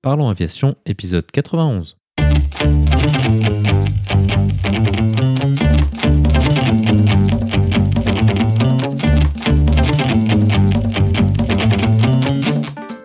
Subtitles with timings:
[0.00, 1.96] Parlons Aviation, épisode 91.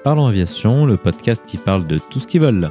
[0.03, 2.69] Parlons Aviation, le podcast qui parle de tout ce qu'ils veulent.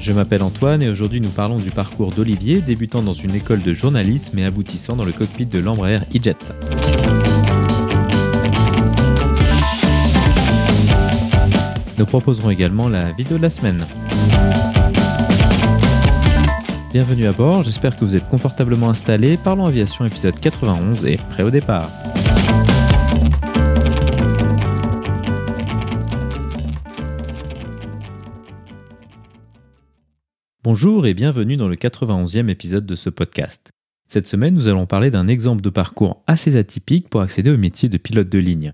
[0.00, 3.72] Je m'appelle Antoine et aujourd'hui nous parlons du parcours d'Olivier, débutant dans une école de
[3.72, 6.52] journalisme et aboutissant dans le cockpit de l'Embraer E-Jet.
[11.98, 13.84] Nous proposerons également la vidéo de la semaine.
[16.92, 19.36] Bienvenue à bord, j'espère que vous êtes confortablement installés.
[19.36, 21.90] Parlons Aviation épisode 91 et prêt au départ.
[30.62, 33.72] Bonjour et bienvenue dans le 91e épisode de ce podcast.
[34.06, 37.88] Cette semaine, nous allons parler d'un exemple de parcours assez atypique pour accéder au métier
[37.88, 38.72] de pilote de ligne.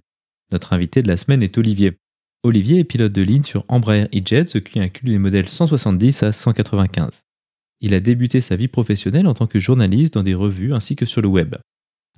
[0.53, 1.97] Notre invité de la semaine est Olivier.
[2.45, 6.33] Olivier est pilote de ligne sur Embraer E-Jet, ce qui inclut les modèles 170 à
[6.33, 7.23] 195.
[7.81, 11.07] Il a débuté sa vie professionnelle en tant que journaliste dans des revues ainsi que
[11.07, 11.57] sur le web.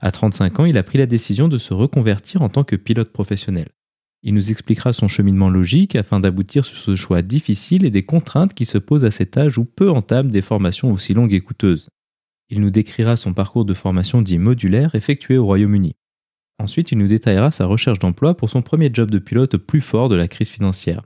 [0.00, 3.12] À 35 ans, il a pris la décision de se reconvertir en tant que pilote
[3.12, 3.68] professionnel.
[4.24, 8.52] Il nous expliquera son cheminement logique afin d'aboutir sur ce choix difficile et des contraintes
[8.52, 11.88] qui se posent à cet âge où peu entament des formations aussi longues et coûteuses.
[12.50, 15.94] Il nous décrira son parcours de formation dit modulaire effectué au Royaume-Uni.
[16.58, 20.08] Ensuite, il nous détaillera sa recherche d'emploi pour son premier job de pilote plus fort
[20.08, 21.02] de la crise financière.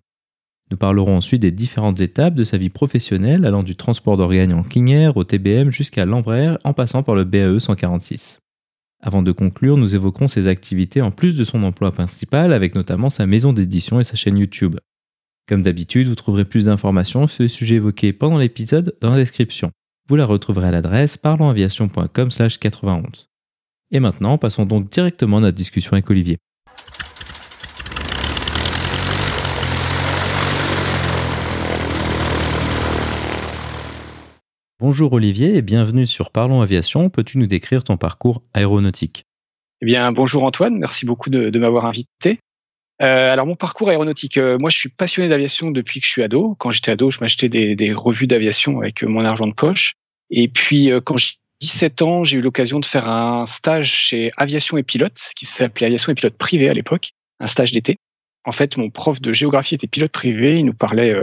[0.70, 4.64] Nous parlerons ensuite des différentes étapes de sa vie professionnelle allant du transport d'organes en
[4.86, 8.38] Air au TBM jusqu'à l'Embraer en passant par le BAE 146.
[9.02, 13.10] Avant de conclure, nous évoquerons ses activités en plus de son emploi principal, avec notamment
[13.10, 14.76] sa maison d'édition et sa chaîne YouTube.
[15.48, 19.70] Comme d'habitude, vous trouverez plus d'informations sur les sujets évoqués pendant l'épisode dans la description.
[20.08, 23.29] Vous la retrouverez à l'adresse parlonsaviation.com/91.
[23.92, 26.38] Et maintenant, passons donc directement à notre discussion avec Olivier.
[34.78, 37.10] Bonjour Olivier et bienvenue sur Parlons Aviation.
[37.10, 39.24] Peux-tu nous décrire ton parcours aéronautique?
[39.82, 42.38] Eh bien, bonjour Antoine, merci beaucoup de, m'avoir invité.
[43.02, 46.22] Euh, alors mon parcours aéronautique, euh, moi je suis passionné d'aviation depuis que je suis
[46.22, 46.54] ado.
[46.58, 49.94] Quand j'étais ado, je m'achetais des, revues d'aviation avec euh, mon argent de poche.
[50.30, 54.78] Et puis quand j'ai 17 ans, j'ai eu l'occasion de faire un stage chez Aviation
[54.78, 57.96] et Pilote, qui s'appelait Aviation et Pilote privé à l'époque, un stage d'été.
[58.44, 61.14] En fait, mon prof de géographie était pilote privé, il nous parlait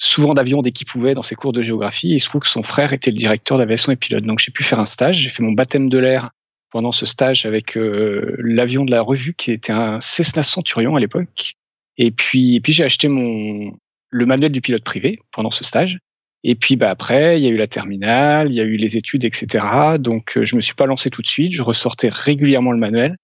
[0.00, 2.08] souvent d'avions dès qu'il pouvait dans ses cours de géographie.
[2.08, 4.24] il se trouve que son frère était le directeur d'aviation et pilote.
[4.24, 5.18] Donc j'ai pu faire un stage.
[5.18, 6.30] J'ai fait mon baptême de l'air
[6.70, 11.00] pendant ce stage avec euh, l'avion de la revue qui était un Cessna Centurion à
[11.00, 11.54] l'époque.
[11.98, 13.76] Et puis, et puis j'ai acheté mon
[14.12, 15.98] le manuel du pilote privé pendant ce stage.
[16.42, 18.96] Et puis bah après, il y a eu la terminale, il y a eu les
[18.96, 19.64] études, etc.
[19.98, 21.52] Donc euh, je me suis pas lancé tout de suite.
[21.52, 23.16] Je ressortais régulièrement le manuel.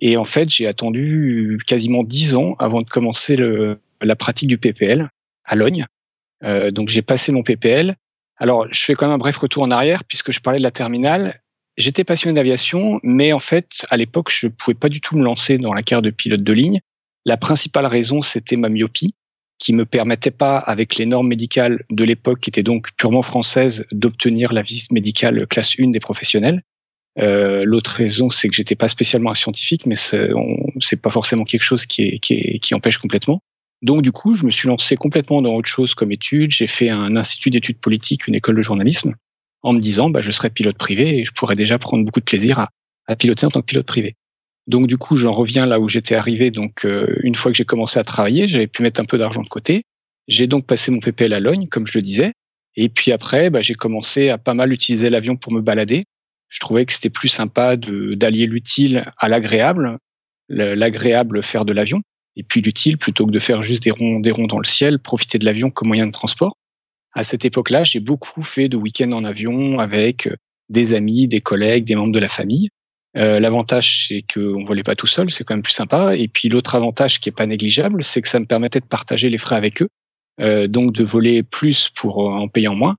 [0.00, 4.58] Et en fait, j'ai attendu quasiment dix ans avant de commencer le, la pratique du
[4.58, 5.08] PPL
[5.44, 5.86] à Logne.
[6.42, 7.94] Euh, donc j'ai passé mon PPL.
[8.36, 10.72] Alors je fais quand même un bref retour en arrière puisque je parlais de la
[10.72, 11.40] terminale.
[11.76, 15.58] J'étais passionné d'aviation, mais en fait à l'époque je pouvais pas du tout me lancer
[15.58, 16.80] dans la carrière de pilote de ligne.
[17.24, 19.14] La principale raison c'était ma myopie
[19.64, 23.86] qui me permettait pas, avec les normes médicales de l'époque, qui étaient donc purement françaises,
[23.92, 26.60] d'obtenir la visite médicale classe 1 des professionnels.
[27.18, 31.62] Euh, L'autre raison, c'est que j'étais pas spécialement un scientifique, mais c'est pas forcément quelque
[31.62, 33.40] chose qui, qui, qui empêche complètement.
[33.80, 36.50] Donc du coup, je me suis lancé complètement dans autre chose comme étude.
[36.50, 39.14] J'ai fait un institut d'études politiques, une école de journalisme,
[39.62, 42.26] en me disant, bah, je serai pilote privé et je pourrais déjà prendre beaucoup de
[42.26, 42.68] plaisir à,
[43.06, 44.14] à piloter en tant que pilote privé.
[44.66, 46.50] Donc du coup, j'en reviens là où j'étais arrivé.
[46.50, 49.42] Donc euh, une fois que j'ai commencé à travailler, j'avais pu mettre un peu d'argent
[49.42, 49.82] de côté.
[50.26, 52.32] J'ai donc passé mon PPL à Logne, comme je le disais.
[52.76, 56.04] Et puis après, bah, j'ai commencé à pas mal utiliser l'avion pour me balader.
[56.48, 59.98] Je trouvais que c'était plus sympa d'allier l'utile à l'agréable,
[60.48, 62.02] l'agréable faire de l'avion
[62.36, 64.98] et puis l'utile plutôt que de faire juste des ronds, des ronds dans le ciel,
[64.98, 66.56] profiter de l'avion comme moyen de transport.
[67.12, 70.36] À cette époque-là, j'ai beaucoup fait de week-ends en avion avec euh,
[70.68, 72.70] des amis, des collègues, des membres de la famille.
[73.16, 76.16] Euh, L'avantage, c'est qu'on ne volait pas tout seul, c'est quand même plus sympa.
[76.16, 79.30] Et puis l'autre avantage qui est pas négligeable, c'est que ça me permettait de partager
[79.30, 79.88] les frais avec eux,
[80.40, 82.94] euh, donc de voler plus pour en payant moins.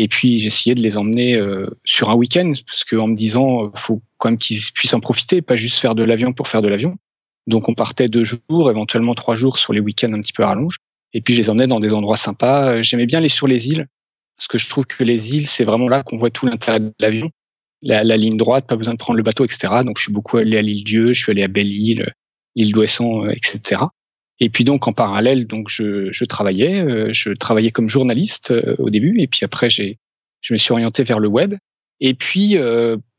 [0.00, 3.70] Et puis j'essayais de les emmener euh, sur un week-end, parce qu'en me disant, euh,
[3.74, 6.68] faut quand même qu'ils puissent en profiter, pas juste faire de l'avion pour faire de
[6.68, 6.96] l'avion.
[7.48, 10.48] Donc on partait deux jours, éventuellement trois jours sur les week-ends un petit peu à
[10.48, 10.76] rallonge.
[11.14, 12.74] Et puis je les emmenais dans des endroits sympas.
[12.74, 13.88] Euh, j'aimais bien aller sur les îles,
[14.36, 16.92] parce que je trouve que les îles, c'est vraiment là qu'on voit tout l'intérêt de
[17.00, 17.30] l'avion.
[17.82, 19.72] La, ligne droite, pas besoin de prendre le bateau, etc.
[19.84, 22.12] Donc je suis beaucoup allé à l'île Dieu, je suis allé à Belle-Île,
[22.56, 23.82] l'île d'Ouessant, euh, etc.
[24.40, 28.90] Et puis donc en parallèle, donc je, je travaillais, euh, je travaillais comme journaliste au
[28.90, 29.98] début, et puis après j'ai,
[30.40, 31.54] je me suis orienté vers le web.
[32.00, 32.56] Et puis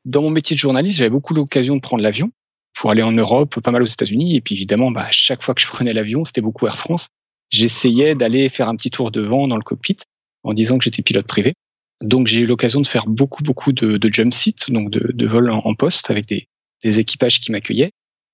[0.05, 2.31] dans mon métier de journaliste, j'avais beaucoup l'occasion de prendre l'avion
[2.73, 4.35] pour aller en Europe, pas mal aux États-Unis.
[4.35, 7.09] Et puis évidemment, bah, chaque fois que je prenais l'avion, c'était beaucoup Air France.
[7.49, 9.97] J'essayais d'aller faire un petit tour de vent dans le cockpit
[10.43, 11.53] en disant que j'étais pilote privé.
[12.01, 15.27] Donc j'ai eu l'occasion de faire beaucoup beaucoup de, de jump seats, donc de, de
[15.27, 16.47] vols en, poste avec des,
[16.83, 17.91] des équipages qui m'accueillaient.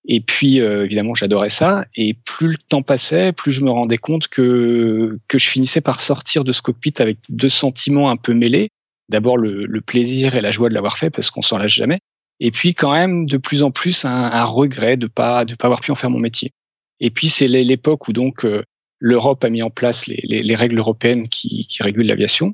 [0.07, 1.85] Et puis euh, évidemment j'adorais ça.
[1.95, 5.99] Et plus le temps passait, plus je me rendais compte que que je finissais par
[5.99, 8.69] sortir de ce cockpit avec deux sentiments un peu mêlés.
[9.09, 11.97] D'abord le, le plaisir et la joie de l'avoir fait parce qu'on s'en lâche jamais.
[12.39, 15.65] Et puis quand même de plus en plus un, un regret de pas de pas
[15.65, 16.51] avoir pu en faire mon métier.
[16.99, 18.63] Et puis c'est l'époque où donc euh,
[18.99, 22.53] l'Europe a mis en place les, les, les règles européennes qui, qui régulent l'aviation.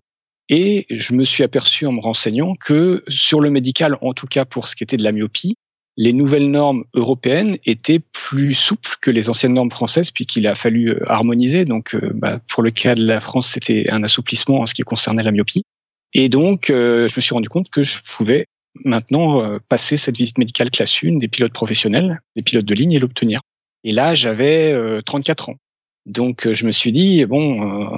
[0.51, 4.43] Et je me suis aperçu en me renseignant que sur le médical, en tout cas
[4.43, 5.55] pour ce qui était de la myopie,
[5.95, 10.89] les nouvelles normes européennes étaient plus souples que les anciennes normes françaises, puisqu'il a fallu
[10.89, 11.63] euh, harmoniser.
[11.65, 14.81] Donc, euh, bah, pour le cas de la France, c'était un assouplissement en ce qui
[14.83, 15.63] concernait la myopie.
[16.13, 18.45] Et donc, euh, je me suis rendu compte que je pouvais
[18.83, 22.99] maintenant passer cette visite médicale classe 1 des pilotes professionnels, des pilotes de ligne et
[22.99, 23.41] l'obtenir.
[23.83, 24.73] Et là, j'avais
[25.05, 25.55] 34 ans.
[26.05, 27.97] Donc euh, je me suis dit bon, euh,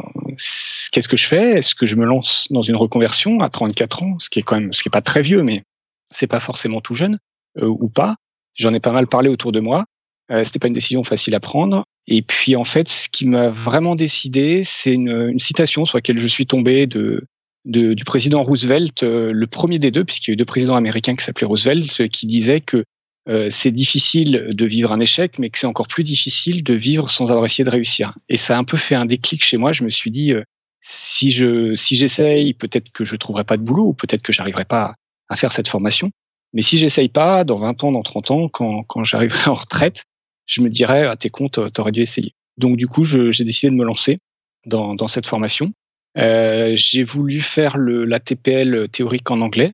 [0.92, 1.58] qu'est-ce que je fais?
[1.58, 4.60] Est-ce que je me lance dans une reconversion à 34 ans, ce qui est quand
[4.60, 5.64] même, ce qui est pas très vieux, mais
[6.10, 7.18] c'est pas forcément tout jeune
[7.62, 8.16] euh, ou pas.
[8.56, 9.86] J'en ai pas mal parlé autour de moi.
[10.32, 11.86] Euh, C'était pas une décision facile à prendre.
[12.08, 16.18] Et puis en fait, ce qui m'a vraiment décidé, c'est une, une, citation sur laquelle
[16.18, 17.26] je suis tombé de,
[17.66, 21.16] de du président Roosevelt, le premier des deux, puisqu'il y a eu deux présidents américains
[21.16, 22.84] qui s'appelaient Roosevelt, qui disait que
[23.30, 27.10] euh, c'est difficile de vivre un échec, mais que c'est encore plus difficile de vivre
[27.10, 28.18] sans avoir essayé de réussir.
[28.30, 29.72] Et ça a un peu fait un déclic chez moi.
[29.72, 30.44] Je me suis dit, euh,
[30.82, 34.66] si je si j'essaye, peut-être que je trouverai pas de boulot, ou peut-être que j'arriverai
[34.66, 34.96] pas
[35.30, 36.12] à faire cette formation.
[36.54, 40.04] Mais si j'essaye pas, dans 20 ans, dans 30 ans, quand, quand j'arriverai en retraite,
[40.46, 42.34] je me dirais, à tes comptes, t'aurais dû essayer.
[42.58, 44.20] Donc du coup, j'ai décidé de me lancer
[44.66, 45.74] dans, dans cette formation.
[46.18, 49.72] Euh, j'ai voulu faire le, la TPL théorique en anglais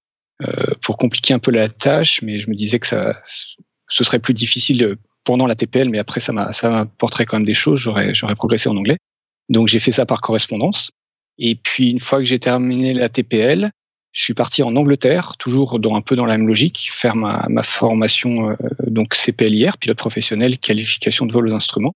[0.81, 3.11] pour compliquer un peu la tâche, mais je me disais que ça,
[3.89, 7.79] ce serait plus difficile pendant la TPL, mais après ça m'apporterait quand même des choses,
[7.79, 8.97] j'aurais j'aurais progressé en anglais.
[9.49, 10.91] Donc j'ai fait ça par correspondance.
[11.37, 13.71] Et puis une fois que j'ai terminé la TPL,
[14.11, 17.45] je suis parti en Angleterre, toujours dans un peu dans la même logique, faire ma,
[17.49, 18.55] ma formation euh,
[18.87, 21.93] donc CPLIR, pilote professionnel, qualification de vol aux instruments,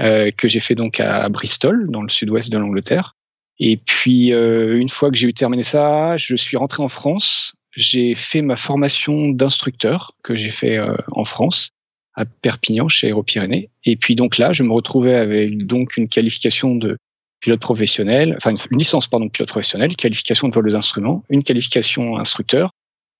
[0.00, 3.14] euh, que j'ai fait donc à Bristol, dans le sud-ouest de l'Angleterre.
[3.58, 7.54] Et puis euh, une fois que j'ai eu terminé ça, je suis rentré en France
[7.76, 11.70] j'ai fait ma formation d'instructeur que j'ai fait euh, en France
[12.14, 13.68] à Perpignan chez Aéropyrénées.
[13.84, 16.96] Et puis donc là, je me retrouvais avec donc une qualification de
[17.40, 22.70] pilote professionnel, enfin une licence pardon pilote professionnel, qualification de vol d'instruments, une qualification instructeur.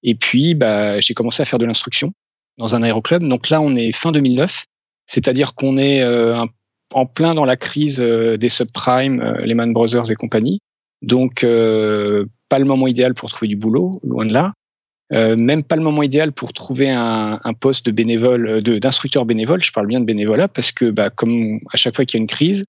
[0.03, 2.13] Et puis bah j'ai commencé à faire de l'instruction
[2.59, 3.23] dans un aéroclub.
[3.29, 4.65] Donc là, on est fin 2009,
[5.07, 6.45] c'est-à-dire qu'on est, euh,
[6.93, 10.61] en plein dans la crise euh, des subprimes, euh, Lehman Brothers et compagnie.
[11.03, 11.45] Donc
[12.49, 14.53] pas le moment idéal pour trouver du boulot, loin de là.
[15.13, 19.63] Euh, même pas le moment idéal pour trouver un, poste de bénévole, euh, d'instructeur bénévole.
[19.63, 22.23] Je parle bien de bénévolat parce que, bah, comme à chaque fois qu'il y a
[22.23, 22.65] une crise,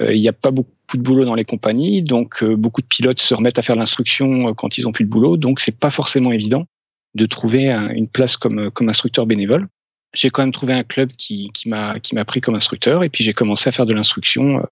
[0.00, 2.86] euh, il n'y a pas beaucoup de boulot dans les compagnies, donc euh, beaucoup de
[2.86, 5.36] pilotes se remettent à faire l'instruction euh, quand ils ont plus de boulot.
[5.36, 6.66] Donc c'est pas forcément évident
[7.14, 9.66] de trouver un, une place comme instructeur bénévole.
[10.14, 13.68] J'ai quand même trouvé un club qui m'a pris comme instructeur et puis j'ai commencé
[13.68, 14.62] à faire de l'instruction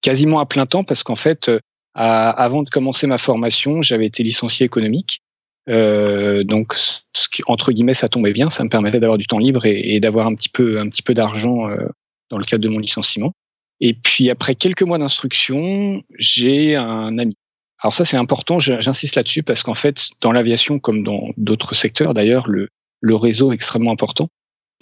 [0.00, 1.50] quasiment à plein temps parce qu'en fait
[1.94, 5.20] avant de commencer ma formation, j'avais été licencié économique.
[5.68, 8.50] Euh, donc, ce qui, entre guillemets, ça tombait bien.
[8.50, 11.02] Ça me permettait d'avoir du temps libre et, et d'avoir un petit peu, un petit
[11.02, 11.86] peu d'argent euh,
[12.30, 13.32] dans le cadre de mon licenciement.
[13.80, 17.36] Et puis, après quelques mois d'instruction, j'ai un ami.
[17.82, 18.60] Alors ça, c'est important.
[18.60, 22.68] J'insiste là-dessus parce qu'en fait, dans l'aviation, comme dans d'autres secteurs, d'ailleurs, le,
[23.00, 24.28] le réseau est extrêmement important.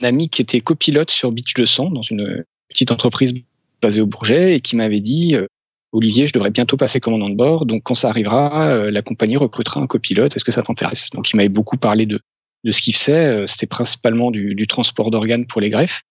[0.03, 3.35] Un ami qui était copilote sur Beach 200 dans une petite entreprise
[3.81, 5.47] basée au Bourget et qui m'avait dit euh,
[5.93, 9.37] Olivier, je devrais bientôt passer commandant de bord, donc quand ça arrivera, euh, la compagnie
[9.37, 10.37] recrutera un copilote.
[10.37, 11.11] Est-ce que ça t'intéresse?
[11.11, 12.21] Donc il m'avait beaucoup parlé de
[12.65, 13.29] de ce qu'il faisait.
[13.29, 16.03] Euh, c'était principalement du, du transport d'organes pour les greffes.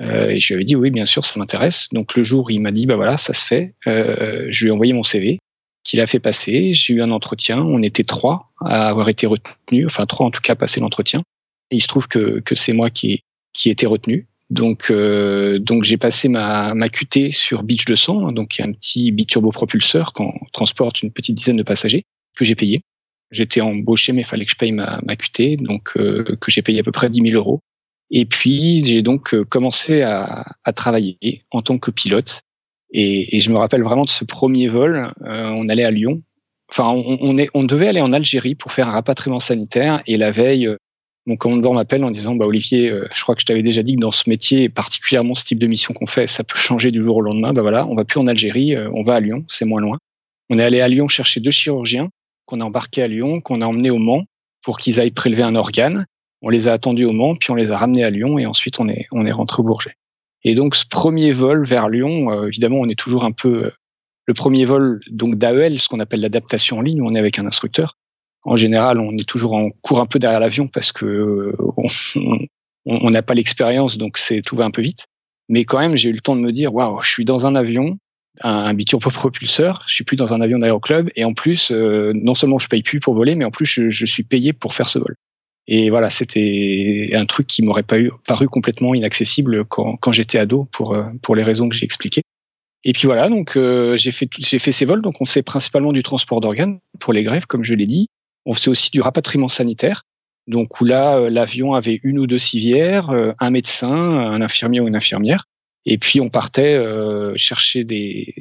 [0.00, 1.88] Euh, et je lui avais dit oui, bien sûr, ça m'intéresse.
[1.92, 3.74] Donc le jour, il m'a dit bah voilà, ça se fait.
[3.86, 5.38] Euh, je lui ai envoyé mon CV,
[5.84, 6.72] qu'il a fait passer.
[6.72, 7.60] J'ai eu un entretien.
[7.62, 11.22] On était trois à avoir été retenus, enfin trois en tout cas passer l'entretien.
[11.70, 13.22] Et il se trouve que que c'est moi qui
[13.52, 14.26] qui été retenu.
[14.50, 18.72] Donc, euh, donc j'ai passé ma, ma QT sur Beach 200, donc qui est un
[18.72, 22.04] petit biturbo-propulseur qu'on transporte une petite dizaine de passagers
[22.36, 22.80] que j'ai payé.
[23.30, 26.62] J'étais embauché, mais il fallait que je paye ma, ma QT, donc euh, que j'ai
[26.62, 27.60] payé à peu près 10 000 euros.
[28.10, 32.42] Et puis j'ai donc euh, commencé à, à, travailler en tant que pilote.
[32.92, 35.10] Et, et, je me rappelle vraiment de ce premier vol.
[35.22, 36.22] Euh, on allait à Lyon.
[36.70, 40.02] Enfin, on, est, on devait aller en Algérie pour faire un rapatriement sanitaire.
[40.06, 40.68] Et la veille,
[41.26, 43.94] mon commandant m'appelle en disant bah Olivier, euh, je crois que je t'avais déjà dit
[43.94, 47.02] que dans ce métier, particulièrement ce type de mission qu'on fait, ça peut changer du
[47.02, 47.52] jour au lendemain.
[47.52, 49.98] Bah voilà, on va plus en Algérie, euh, on va à Lyon, c'est moins loin.
[50.50, 52.10] On est allé à Lyon chercher deux chirurgiens
[52.44, 54.24] qu'on a embarqués à Lyon, qu'on a emmenés au Mans
[54.62, 56.04] pour qu'ils aillent prélever un organe.
[56.42, 58.78] On les a attendus au Mans, puis on les a ramenés à Lyon, et ensuite
[58.80, 59.96] on est, on est rentré au Bourget.
[60.42, 63.70] Et donc ce premier vol vers Lyon, euh, évidemment, on est toujours un peu
[64.26, 67.38] le premier vol donc d'AEL, ce qu'on appelle l'adaptation en ligne, où on est avec
[67.38, 67.96] un instructeur.
[68.44, 71.54] En général, on est toujours en cours un peu derrière l'avion parce que
[72.86, 75.06] on n'a pas l'expérience, donc c'est tout va un peu vite.
[75.48, 77.54] Mais quand même, j'ai eu le temps de me dire, waouh, je suis dans un
[77.54, 77.98] avion,
[78.42, 82.34] un, un propulseur, je suis plus dans un avion d'aéroclub, et en plus, euh, non
[82.34, 84.98] seulement je paye plus pour voler, mais en plus je, suis payé pour faire ce
[84.98, 85.16] vol.
[85.66, 90.38] Et voilà, c'était un truc qui m'aurait pas eu, paru complètement inaccessible quand, quand j'étais
[90.38, 92.22] ado pour euh, pour les raisons que j'ai expliquées.
[92.84, 95.00] Et puis voilà, donc euh, j'ai fait j'ai fait ces vols.
[95.00, 98.08] Donc on fait principalement du transport d'organes pour les grèves, comme je l'ai dit.
[98.46, 100.02] On faisait aussi du rapatriement sanitaire.
[100.46, 104.80] Donc où là, euh, l'avion avait une ou deux civières, euh, un médecin, un infirmier
[104.80, 105.46] ou une infirmière,
[105.86, 108.34] et puis on partait euh, chercher des,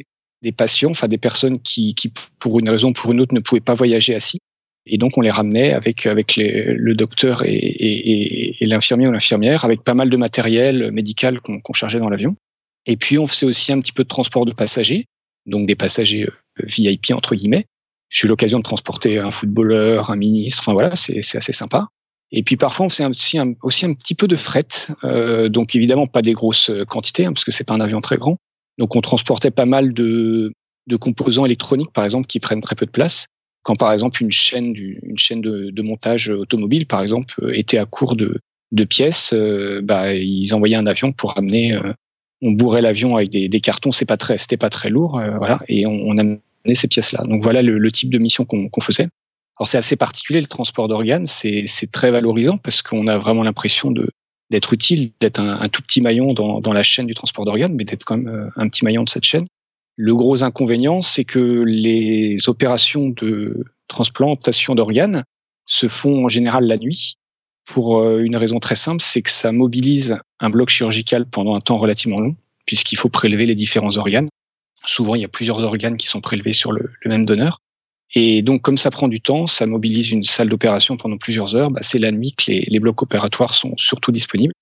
[0.58, 1.96] patients, enfin des personnes qui,
[2.40, 4.40] pour une raison ou pour une autre, ne pouvaient pas voyager assis.
[4.86, 9.94] Et donc on les ramenait avec avec le docteur et, l'infirmier ou l'infirmière, avec pas
[9.94, 12.36] mal de matériel médical qu'on qu chargeait dans l'avion.
[12.86, 15.06] Et puis on faisait aussi un petit peu de transport de passagers,
[15.46, 16.28] donc des passagers
[16.62, 17.66] VIP entre guillemets.
[18.14, 21.88] J'ai eu l'occasion de transporter un footballeur, un ministre, enfin voilà, c'est assez sympa.
[22.32, 24.68] Et puis parfois on faisait aussi un, petit peu de fret,
[25.04, 28.18] euh, donc évidemment pas des grosses quantités hein, parce que c'est pas un avion très
[28.18, 28.38] grand.
[28.78, 30.52] Donc on transportait pas mal de,
[31.00, 33.26] composants électroniques par exemple qui prennent très peu de place.
[33.64, 38.16] Quand par exemple une chaîne, du, chaîne de, montage automobile par exemple était à court
[38.16, 38.40] de,
[38.86, 41.74] pièces, euh, bah, ils envoyaient un avion pour amener.
[41.74, 41.94] Euh,
[42.44, 45.60] on bourrait l'avion avec des, cartons, c'est pas très, c'était pas très lourd, euh, voilà,
[45.70, 46.42] et on, on amenait
[46.74, 47.24] ces pièces-là.
[47.26, 49.08] Donc voilà le, type de mission qu'on qu faisait.
[49.60, 53.94] Alors c'est assez particulier le transport d'organes, c'est très valorisant parce qu'on a vraiment l'impression
[54.50, 57.74] d'être utile, d'être un, un, tout petit maillon dans, dans la chaîne du transport d'organes,
[57.76, 59.46] mais d'être quand même euh, un petit maillon de cette chaîne.
[59.96, 65.24] Le gros inconvénient, c'est que les opérations de transplantation d'organes
[65.68, 67.18] se font en général la nuit
[67.66, 71.62] pour euh, une raison très simple, c'est que ça mobilise un bloc chirurgical pendant un
[71.62, 74.28] temps relativement long, puisqu'il faut prélever les différents organes.
[74.86, 77.60] Souvent, il y a plusieurs organes qui sont prélevés sur le, même donneur.
[78.16, 81.72] Et donc, comme ça prend du temps, ça mobilise une salle d'opération pendant plusieurs heures.
[81.72, 84.54] Bah, c'est la nuit que les, blocs opératoires sont surtout disponibles.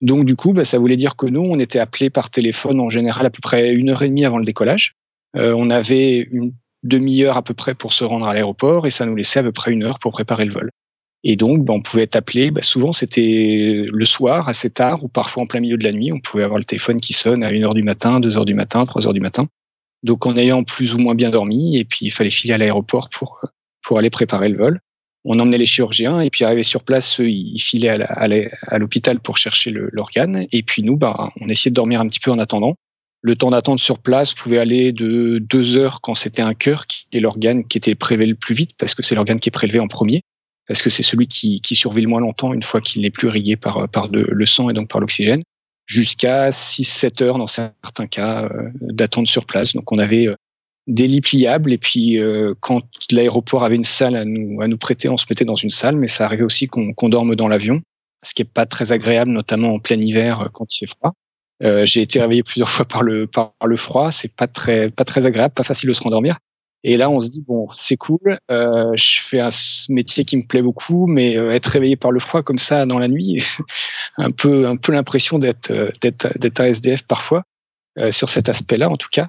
[0.00, 2.90] Donc, du coup, bah, ça voulait dire que nous, on était appelés par téléphone en
[2.90, 4.94] général à peu près une heure et demie avant le décollage.
[5.36, 6.52] Euh, on avait une
[6.82, 9.52] demi-heure à peu près pour se rendre à l'aéroport et ça nous laissait à peu
[9.52, 10.70] près une heure pour préparer le vol.
[11.28, 12.50] Et donc, bah, on pouvait être appelé.
[12.50, 16.12] Bah, souvent, c'était le soir, assez tard, ou parfois en plein milieu de la nuit.
[16.12, 18.54] On pouvait avoir le téléphone qui sonne à 1 heure du matin, 2 heures du
[18.54, 19.48] matin, 3 heures du matin.
[20.02, 23.08] Donc en ayant plus ou moins bien dormi, et puis il fallait filer à l'aéroport
[23.08, 23.44] pour
[23.86, 24.80] pour aller préparer le vol.
[25.24, 29.38] On emmenait les chirurgiens, et puis arrivé sur place, eux, ils filaient à l'hôpital pour
[29.38, 32.74] chercher l'organe, et puis nous, bah, on essayait de dormir un petit peu en attendant.
[33.22, 37.06] Le temps d'attente sur place pouvait aller de deux heures quand c'était un cœur, qui
[37.12, 39.80] est l'organe qui était prélevé le plus vite, parce que c'est l'organe qui est prélevé
[39.80, 40.22] en premier,
[40.68, 43.28] parce que c'est celui qui, qui survit le moins longtemps une fois qu'il n'est plus
[43.28, 45.42] irrigué par, par le sang et donc par l'oxygène
[45.86, 49.74] jusqu'à 6-7 heures dans certains cas euh, d'attente sur place.
[49.74, 50.34] Donc on avait euh,
[50.86, 54.78] des lits pliables et puis euh, quand l'aéroport avait une salle à nous, à nous
[54.78, 57.48] prêter, on se mettait dans une salle, mais ça arrivait aussi qu'on qu dorme dans
[57.48, 57.80] l'avion,
[58.22, 61.14] ce qui est pas très agréable, notamment en plein hiver quand il fait froid.
[61.62, 65.04] Euh, j'ai été réveillé plusieurs fois par le par le froid, c'est pas très pas
[65.04, 66.36] très agréable, pas facile de se rendormir.
[66.88, 68.38] Et là, on se dit bon, c'est cool.
[68.48, 69.48] Euh, je fais un
[69.88, 73.00] métier qui me plaît beaucoup, mais euh, être réveillé par le froid comme ça dans
[73.00, 73.44] la nuit,
[74.18, 77.42] un peu, un peu l'impression d'être, euh, d'être, d'être un SDF parfois
[78.10, 79.28] sur cet aspect-là, en tout cas.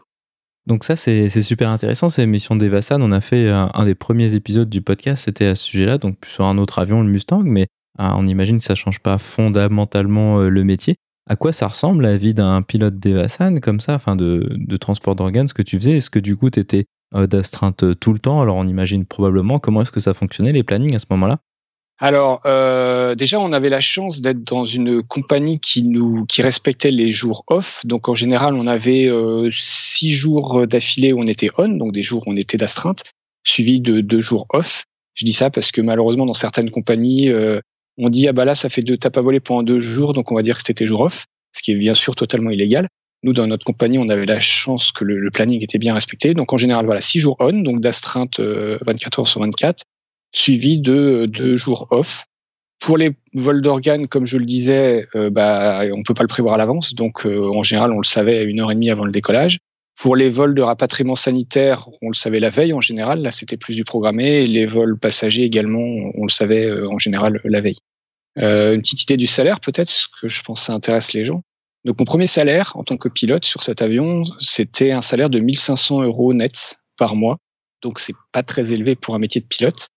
[0.66, 2.10] Donc ça, c'est, c'est super intéressant.
[2.10, 3.02] C'est l'émission d'Evasan.
[3.02, 6.44] On a fait un, des premiers épisodes du podcast, c'était à ce sujet-là, donc sur
[6.46, 10.64] un autre avion, le Mustang, mais ah, on imagine que ça change pas fondamentalement le
[10.66, 10.96] métier.
[11.30, 15.16] À quoi ça ressemble la vie d'un pilote d'Evasan comme ça, enfin de, de transport
[15.16, 15.96] d'organes, ce que tu faisais?
[15.96, 18.42] Est-ce que du coup, tu étais d'astreinte euh, tout le temps.
[18.42, 21.40] Alors on imagine probablement comment est-ce que ça fonctionnait les plannings à ce moment-là
[22.00, 26.92] alors euh, déjà, on avait la chance d'être dans une compagnie qui nous qui respectait
[26.92, 27.82] les jours off.
[27.86, 32.04] Donc en général, on avait euh, six jours d'affilée où on était on, donc des
[32.04, 33.04] jours où on était d'astreinte,
[33.44, 34.84] suivi de deux jours off.
[35.16, 37.60] Je dis ça parce que malheureusement, dans certaines compagnies, euh,
[37.98, 40.36] on dit ah bah là, ça fait deux à voler pendant deux jours, donc on
[40.36, 42.88] va dire que c'était jour off, ce qui est bien sûr totalement illégal.
[43.24, 46.34] Nous, dans notre compagnie, on avait la chance que le, planning était bien respecté.
[46.34, 49.84] Donc, en général, voilà, six jours on, donc d'astreinte 24 heures sur 24,
[50.34, 52.26] suivi de deux jours off.
[52.80, 56.54] Pour les vols d'organes, comme je le disais, euh, bah, on peut pas le prévoir
[56.54, 56.94] à l'avance.
[56.94, 59.58] Donc, euh, en général, on le savait une heure et demie avant le décollage.
[59.98, 63.22] Pour les vols de rapatriement sanitaire, on le savait la veille en général.
[63.24, 64.46] Là, c'était plus du programmé.
[64.46, 67.80] Les vols passagers également, on le savait euh, en général la veille.
[68.38, 71.26] Euh, une petite idée du salaire, peut-être, parce que je pense que ça intéresse les
[71.26, 71.42] gens.
[71.88, 75.40] Donc mon premier salaire en tant que pilote sur cet avion, c'était un salaire de
[75.40, 77.38] 1500 euros net par mois.
[77.82, 79.88] Donc c'est pas très élevé pour un métier de pilote.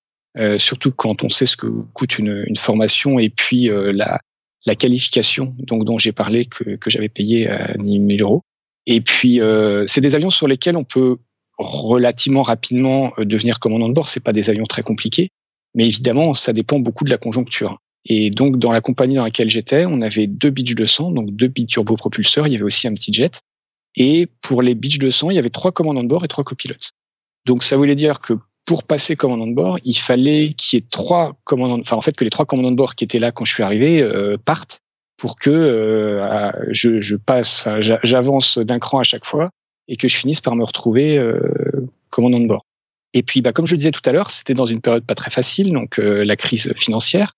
[0.58, 4.20] surtout quand on sait ce que coûte une, formation et puis la,
[4.66, 8.42] la qualification donc dont j'ai parlé que, j'avais payé à 1000 euros.
[8.86, 9.40] Et puis
[9.88, 11.16] c'est des avions sur lesquels on peut
[11.58, 14.10] relativement rapidement devenir commandant de bord.
[14.10, 15.30] C'est pas des avions très compliqués,
[15.74, 17.78] mais évidemment ça dépend beaucoup de la conjoncture.
[18.06, 21.50] Et donc, dans la compagnie dans laquelle j'étais, on avait deux Beach 200, donc deux
[21.50, 22.46] turbo-propulseurs.
[22.46, 23.40] Il y avait aussi un petit jet.
[23.96, 26.92] Et pour les Beach 200, il y avait trois commandants de bord et trois copilotes.
[27.46, 30.86] Donc, ça voulait dire que pour passer commandant de bord, il fallait qu'il y ait
[30.90, 33.44] trois commandants, enfin, en fait, que les trois commandants de bord qui étaient là quand
[33.44, 34.80] je suis arrivé euh, partent
[35.16, 39.48] pour que euh, je, je, passe, j'avance d'un cran à chaque fois
[39.88, 41.40] et que je finisse par me retrouver euh,
[42.10, 42.64] commandant de bord.
[43.12, 45.16] Et puis, bah, comme je le disais tout à l'heure, c'était dans une période pas
[45.16, 47.32] très facile, donc la crise financière.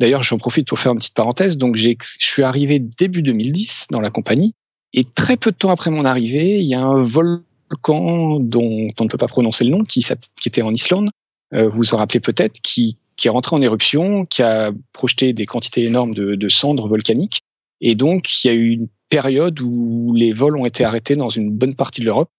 [0.00, 1.56] D'ailleurs, j'en profite pour faire une petite parenthèse.
[1.56, 4.54] Donc, je suis arrivé début 2010 dans la compagnie.
[4.94, 9.04] Et très peu de temps après mon arrivée, il y a un volcan dont on
[9.04, 10.04] ne peut pas prononcer le nom, qui,
[10.46, 11.10] était en Islande,
[11.52, 15.46] euh, vous vous en rappelez peut-être, qui, est rentré en éruption, qui a projeté des
[15.46, 17.40] quantités énormes de, de cendres volcaniques.
[17.80, 21.28] Et donc, il y a eu une période où les vols ont été arrêtés dans
[21.28, 22.30] une bonne partie de l'Europe.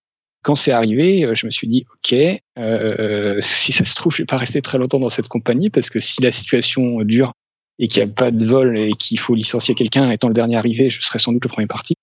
[0.41, 2.15] Quand c'est arrivé, euh, je me suis dit, OK,
[2.57, 5.89] euh, si ça se trouve, je vais pas rester très longtemps dans cette compagnie parce
[5.89, 7.33] que si la situation dure
[7.79, 10.57] et qu'il n'y a pas de vol et qu'il faut licencier quelqu'un étant le dernier
[10.57, 11.95] arrivé, je serais sans doute le premier parti.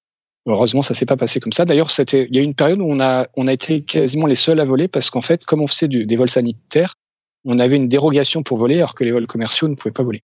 [0.47, 1.65] Heureusement, ça s'est pas passé comme ça.
[1.65, 4.37] D'ailleurs, il y a eu une période où on a, on a été quasiment les
[4.37, 6.95] seuls à voler parce qu'en fait, comme on faisait des vols sanitaires,
[7.45, 10.23] on avait une dérogation pour voler alors que les vols commerciaux ne pouvaient pas voler.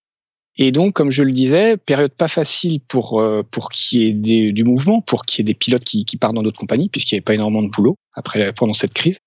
[0.56, 4.52] Et donc, comme je le disais, période pas facile pour euh, pour qu'il y ait
[4.52, 7.14] du mouvement, pour qu'il y ait des pilotes qui, qui partent dans d'autres compagnies, puisqu'il
[7.14, 9.18] n'y avait pas énormément de boulot après pendant cette crise.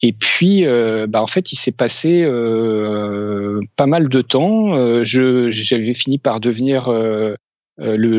[0.00, 4.74] Et puis, euh, bah en fait, il s'est passé euh, pas mal de temps.
[4.74, 7.36] Euh, j'avais fini par devenir le,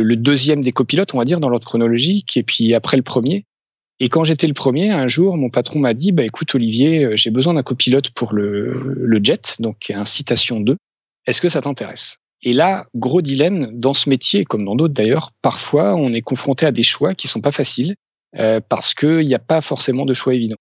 [0.03, 3.45] le, deuxième des copilotes, on va dire, dans l'ordre chronologique, et puis après le premier.
[4.01, 7.31] Et quand j'étais le premier, un jour, mon patron m'a dit, bah écoute Olivier, j'ai
[7.31, 10.77] besoin d'un copilote pour le, le jet, donc un Citation 2.
[11.27, 12.17] Est-ce que ça t'intéresse?
[12.41, 15.31] Et là, gros dilemme dans ce métier, comme dans d'autres d'ailleurs.
[15.41, 17.95] Parfois, on est confronté à des choix qui sont pas faciles
[18.69, 20.55] parce qu'il n'y a pas forcément de choix évident.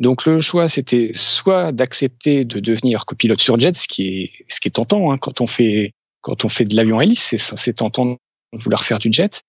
[0.00, 4.58] Donc le choix, c'était soit d'accepter de devenir copilote sur jet, ce qui est ce
[4.58, 8.06] qui est tentant hein, quand on fait quand on fait de l'avion hélice, c'est tentant
[8.06, 8.16] de
[8.52, 9.42] vouloir faire du jet.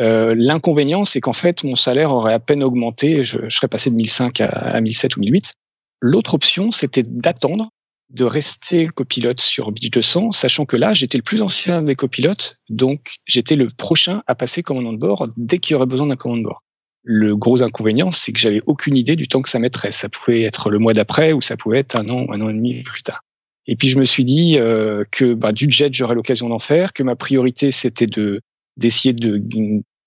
[0.00, 3.24] Euh, L'inconvénient, c'est qu'en fait, mon salaire aurait à peine augmenté.
[3.24, 5.54] Je, je serais passé de 1005 à, à 1007 ou 1008.
[6.00, 7.68] L'autre option, c'était d'attendre,
[8.10, 12.58] de rester copilote sur Beach 200, sachant que là, j'étais le plus ancien des copilotes,
[12.68, 16.16] donc j'étais le prochain à passer commandant de bord dès qu'il y aurait besoin d'un
[16.16, 16.60] commandant de bord.
[17.04, 19.92] Le gros inconvénient, c'est que j'avais aucune idée du temps que ça mettrait.
[19.92, 22.54] Ça pouvait être le mois d'après ou ça pouvait être un an, un an et
[22.54, 23.22] demi plus tard.
[23.66, 26.92] Et puis je me suis dit euh, que bah, du jet, j'aurais l'occasion d'en faire,
[26.92, 28.40] que ma priorité c'était de
[28.76, 29.42] d'essayer de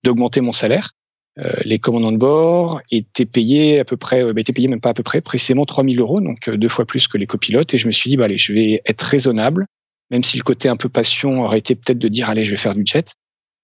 [0.04, 0.92] d'augmenter mon salaire.
[1.38, 4.80] Euh, les commandants de bord étaient payés à peu près, euh, bah, étaient payés même
[4.80, 7.72] pas à peu près, précisément 3000 euros, donc euh, deux fois plus que les copilotes.
[7.74, 9.66] Et je me suis dit, bah, allez, je vais être raisonnable,
[10.10, 12.56] même si le côté un peu passion aurait été peut-être de dire, allez, je vais
[12.56, 13.12] faire du jet.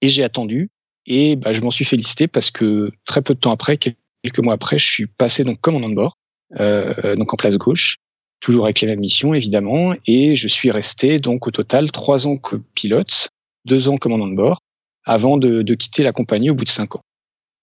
[0.03, 0.71] Et j'ai attendu.
[1.07, 4.55] Et bah, je m'en suis félicité parce que très peu de temps après, quelques mois
[4.55, 6.17] après, je suis passé donc commandant de bord,
[6.61, 7.97] euh, donc en place gauche,
[8.41, 12.57] toujours avec les mêmes évidemment, et je suis resté donc au total trois ans que
[12.75, 13.29] pilote,
[13.65, 14.59] deux ans commandant de bord,
[15.05, 17.03] avant de, de quitter la compagnie au bout de cinq ans.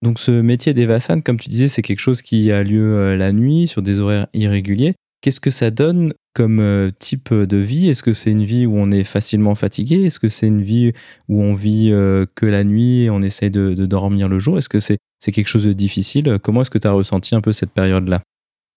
[0.04, 3.32] Donc ce métier d'Evasan, comme tu disais, c'est quelque chose qui a lieu euh, la
[3.32, 4.96] nuit sur des horaires irréguliers.
[5.22, 7.90] Qu'est-ce que ça donne comme euh, type de vie?
[7.90, 10.06] Est-ce que c'est une vie où on est facilement fatigué?
[10.06, 10.94] Est-ce que c'est une vie
[11.28, 14.58] où on vit euh, que la nuit et on essaye de, dormir le jour?
[14.58, 16.40] Est-ce que c'est c'est quelque chose de difficile?
[16.42, 18.22] Comment est-ce que tu as ressenti un peu cette période-là?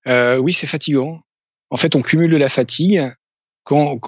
[0.06, 1.20] Euh, Oui, c'est fatigant.
[1.70, 3.12] En fait, on cumule de la fatigue.
[3.62, 3.98] Quand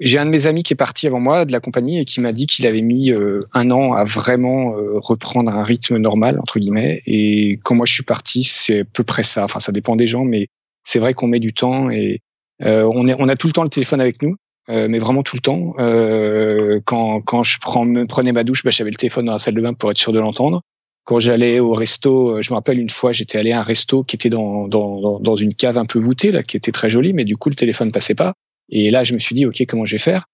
[0.00, 2.20] j'ai un de mes amis qui est parti avant moi de la compagnie et qui
[2.20, 3.12] m'a dit qu'il avait mis
[3.52, 7.00] un an à vraiment reprendre un rythme normal entre guillemets.
[7.06, 9.44] Et quand moi je suis parti, c'est à peu près ça.
[9.44, 10.48] Enfin, ça dépend des gens, mais
[10.82, 12.22] c'est vrai qu'on met du temps et
[12.60, 14.36] on, est, on a tout le temps le téléphone avec nous,
[14.70, 15.74] euh, mais vraiment tout le temps.
[15.78, 19.54] Euh, quand, quand je me prenais ma douche, bah, j'avais le téléphone dans la salle
[19.54, 20.62] de bain pour être sûr de l'entendre.
[21.04, 24.16] Quand j'allais au resto, je me rappelle une fois, j'étais allé à un resto qui
[24.16, 27.24] était dans, dans, dans une cave un peu voûtée, là, qui était très jolie, mais
[27.24, 28.32] du coup le téléphone passait pas.
[28.70, 30.24] Et là, je me suis dit, ok, comment je vais faire?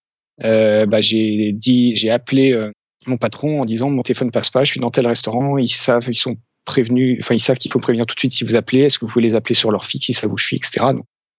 [0.44, 2.54] Euh, bah, J'ai dit, j'ai appelé
[3.06, 6.06] mon patron en disant, mon téléphone passe pas, je suis dans tel restaurant, ils savent,
[6.08, 8.82] ils sont prévenus, enfin ils savent qu'il faut prévenir tout de suite si vous appelez,
[8.82, 10.86] est-ce que vous pouvez les appeler sur leur fixe, si ça vous suit, etc.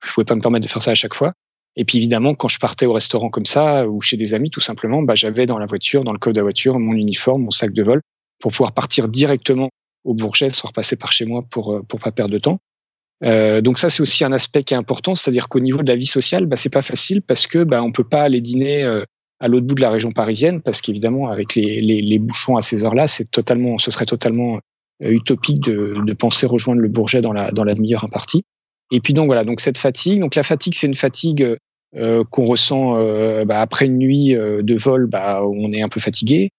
[0.03, 1.33] je pouvais pas me permettre de faire ça à chaque fois.
[1.75, 4.59] Et puis évidemment, quand je partais au restaurant comme ça ou chez des amis, tout
[4.59, 7.51] simplement, bah, j'avais dans la voiture, dans le coffre de la voiture, mon uniforme, mon
[7.51, 8.01] sac de vol
[8.39, 9.69] pour pouvoir partir directement
[10.03, 12.59] au Bourget sans repasser par chez moi pour euh, pour pas perdre de temps.
[13.23, 15.95] Euh, donc ça, c'est aussi un aspect qui est important, c'est-à-dire qu'au niveau de la
[15.95, 19.03] vie sociale, bah, c'est pas facile parce que bah, on peut pas aller dîner euh,
[19.39, 22.61] à l'autre bout de la région parisienne parce qu'évidemment, avec les, les, les, bouchons à
[22.61, 24.59] ces heures-là, c'est totalement, ce serait totalement
[25.03, 28.43] euh, utopique de, de penser rejoindre le Bourget dans la dans la demi-heure impartie.
[28.91, 31.55] Et puis donc voilà, donc cette fatigue, donc la fatigue c'est une fatigue
[32.29, 32.93] qu'on ressent
[33.45, 36.49] bah, après une nuit de vol, bah, on est un peu fatigué.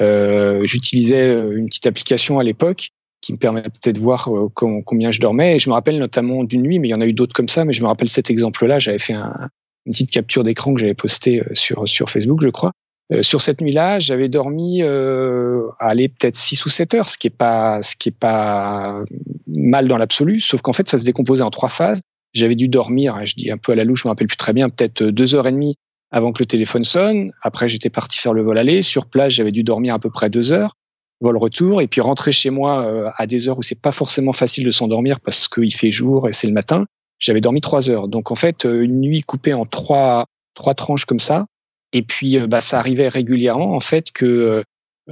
[0.00, 2.88] J'utilisais une petite application à l'époque
[3.20, 5.56] qui me permettait de voir combien je dormais.
[5.56, 7.48] Et je me rappelle notamment d'une nuit, mais il y en a eu d'autres comme
[7.48, 7.64] ça.
[7.64, 8.78] Mais je me rappelle cet exemple-là.
[8.78, 9.48] J'avais fait un,
[9.86, 12.72] une petite capture d'écran que j'avais postée sur sur Facebook, je crois.
[13.12, 17.26] Euh, sur cette nuit-là, j'avais dormi, euh, allez, peut-être 6 ou 7 heures, ce qui
[17.26, 19.04] est pas, ce qui est pas
[19.46, 22.00] mal dans l'absolu, sauf qu'en fait, ça se décomposait en trois phases.
[22.32, 24.54] J'avais dû dormir, je dis un peu à la louche, je me rappelle plus très
[24.54, 25.76] bien, peut-être deux heures et demie
[26.10, 27.30] avant que le téléphone sonne.
[27.42, 28.82] Après, j'étais parti faire le vol aller.
[28.82, 30.76] Sur place, j'avais dû dormir à peu près deux heures.
[31.20, 34.32] Vol retour et puis rentrer chez moi euh, à des heures où c'est pas forcément
[34.32, 36.84] facile de s'endormir parce qu'il fait jour et c'est le matin.
[37.18, 38.08] J'avais dormi trois heures.
[38.08, 41.44] Donc en fait, une nuit coupée en trois trois tranches comme ça,
[41.92, 44.62] et puis, euh, bah, ça arrivait régulièrement en fait que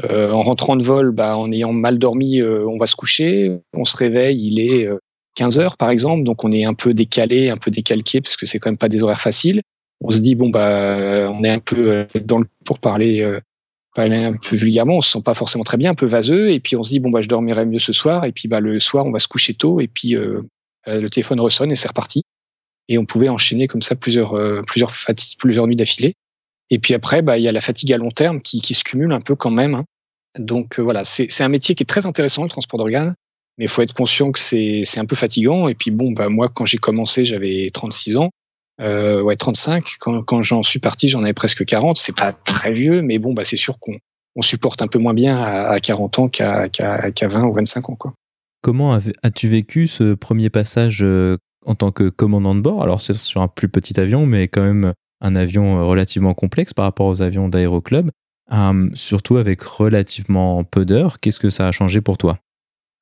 [0.04, 3.58] euh, en rentrant de vol, bah, en ayant mal dormi, euh, on va se coucher,
[3.74, 4.88] on se réveille, il est
[5.36, 8.46] 15 heures par exemple, donc on est un peu décalé, un peu décalqué parce que
[8.46, 9.62] c'est quand même pas des horaires faciles.
[10.02, 13.38] On se dit bon bah on est un peu dans le pour parler
[13.94, 16.60] parler un peu vulgairement, on se sent pas forcément très bien, un peu vaseux, et
[16.60, 18.80] puis on se dit bon bah je dormirai mieux ce soir, et puis bah le
[18.80, 22.22] soir on va se coucher tôt, et puis le téléphone ressonne et c'est reparti.
[22.88, 24.34] Et on pouvait enchaîner comme ça plusieurs
[24.66, 26.14] plusieurs fatigues, plusieurs nuits d'affilée.
[26.70, 28.84] Et puis après, bah, il y a la fatigue à long terme qui, qui se
[28.84, 29.74] cumule un peu quand même.
[29.74, 29.84] Hein.
[30.38, 33.14] Donc euh, voilà, c'est un métier qui est très intéressant, le transport d'organes,
[33.58, 35.68] mais il faut être conscient que c'est un peu fatigant.
[35.68, 38.30] Et puis bon, bah, moi, quand j'ai commencé, j'avais 36 ans.
[38.80, 39.84] Euh, ouais, 35.
[39.98, 41.96] Quand, quand j'en suis parti, j'en avais presque 40.
[41.98, 43.96] C'est pas très vieux, mais bon, bah, c'est sûr qu'on
[44.36, 47.96] on supporte un peu moins bien à, 40 ans qu'à qu 20 ou 25 ans.
[47.96, 48.14] Quoi.
[48.62, 52.82] Comment as-tu vécu ce premier passage euh, en tant que commandant de bord?
[52.82, 56.72] Alors, c'est sur un plus petit avion, mais quand même un avion euh, relativement complexe
[56.72, 58.10] par rapport aux avions d'aéroclub,
[58.52, 61.20] euh, surtout avec relativement peu d'heures.
[61.20, 62.38] Qu'est-ce que ça a changé pour toi?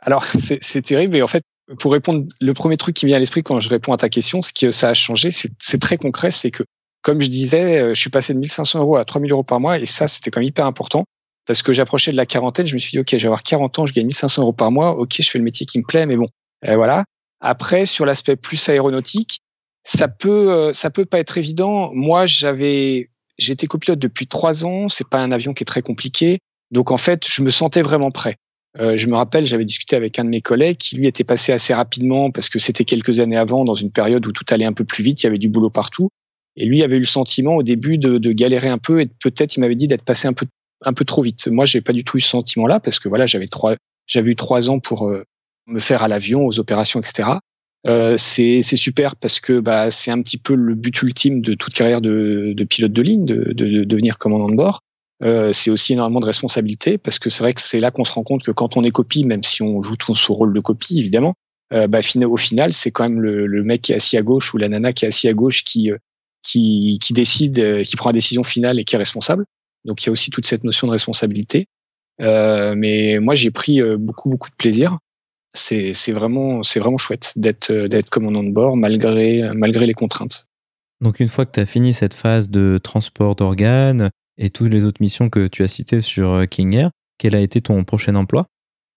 [0.01, 1.17] Alors, c'est terrible.
[1.17, 1.43] Et en fait,
[1.79, 4.43] pour répondre, le premier truc qui vient à l'esprit quand je réponds à ta question,
[4.43, 6.31] ce que ça a changé, c'est très concret.
[6.31, 6.63] C'est que,
[7.03, 9.79] comme je disais, euh, je suis passé de 1500 euros à 3000 euros par mois.
[9.79, 11.05] Et ça, c'était quand même hyper important.
[11.47, 13.79] Parce que j'approchais de la quarantaine, je me suis dit, OK, je vais avoir 40
[13.79, 14.91] ans, je gagne 1500 euros par mois.
[14.99, 16.27] OK, je fais le métier qui me plaît, mais bon,
[16.63, 17.05] voilà.
[17.41, 19.41] Après, sur l'aspect plus aéronautique,
[19.89, 21.91] ça peut, euh, ça peut pas être évident.
[21.95, 24.89] Moi, j'avais, j'étais copilote depuis trois ans.
[24.89, 26.39] C'est pas un avion qui est très compliqué.
[26.71, 28.37] Donc, en fait, je me sentais vraiment prêt.
[28.79, 31.53] Euh, je me rappelle, j'avais discuté avec un de mes collègues qui lui était passé
[31.53, 34.75] assez rapidement parce que c'était quelques années avant, dans une période où tout allait un
[34.75, 36.11] peu plus vite, il y avait du boulot partout.
[36.57, 39.57] Et lui avait eu le sentiment au début de, de galérer un peu et peut-être
[39.57, 40.45] il m'avait dit d'être passé un peu,
[40.85, 41.49] un peu trop vite.
[41.49, 43.75] Moi, j'ai pas du tout eu ce sentiment-là parce que voilà, j'avais trois,
[44.07, 45.25] j'avais eu trois ans pour euh,
[45.67, 47.31] me faire à l'avion, aux opérations, etc.
[47.89, 51.73] Euh, c'est super parce que bah, c'est un petit peu le but ultime de toute
[51.73, 54.83] carrière de, de pilote de ligne, de, de, de, devenir commandant de bord.
[55.23, 58.13] Euh, c'est aussi énormément de responsabilité parce que c'est vrai que c'est là qu'on se
[58.13, 60.61] rend compte que quand on est copie, même si on joue tout son rôle de
[60.61, 61.35] copie évidemment,
[61.73, 64.55] euh, bah, au final c'est quand même le, le, mec qui est assis à gauche
[64.55, 65.99] ou la nana qui est assis à gauche qui euh,
[66.45, 69.45] qui, qui décide, euh, qui prend la décision finale et qui est responsable.
[69.85, 71.67] Donc il y a aussi toute cette notion de responsabilité.
[72.21, 74.99] Euh, mais moi j'ai pris beaucoup beaucoup de plaisir
[75.53, 80.47] c'est vraiment, vraiment chouette d'être d'être commandant de bord malgré, malgré les contraintes.
[81.01, 84.85] Donc une fois que tu as fini cette phase de transport d'organes et toutes les
[84.85, 88.15] autres missions que tu as citées sur euh, King Air, quel a été ton prochain
[88.15, 88.47] emploi?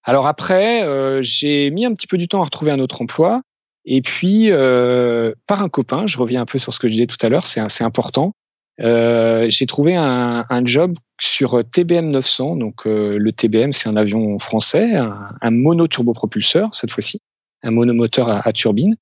[0.04, 3.42] Alors après, euh, j'ai mis un petit peu du temps à retrouver un autre emploi.
[3.86, 7.08] Et puis, euh, par un copain, je reviens un peu sur ce que je disais
[7.08, 8.34] tout à l'heure, c'est assez important.
[8.82, 12.56] Euh, j'ai trouvé un, un, job sur TBM 900.
[12.56, 17.20] Donc euh, le TBM, c'est un avion français, un, un monoturbopropulseur cette fois-ci,
[17.64, 18.96] un monomoteur à, à turbine,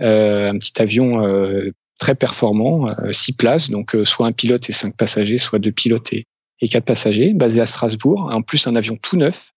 [0.00, 4.96] euh, un petit avion euh, très performant, six places, donc soit un pilote et cinq
[4.96, 6.24] passagers, soit deux pilotes et,
[6.60, 8.28] et quatre passagers, basé à Strasbourg.
[8.32, 9.52] En plus, un avion tout neuf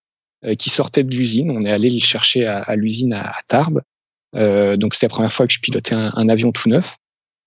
[0.60, 1.50] qui sortait de l'usine.
[1.50, 3.82] On est allé le chercher à, à l'usine à, à, Tarbes.
[4.34, 6.98] donc c'était la première fois que je pilotais un, un avion tout neuf.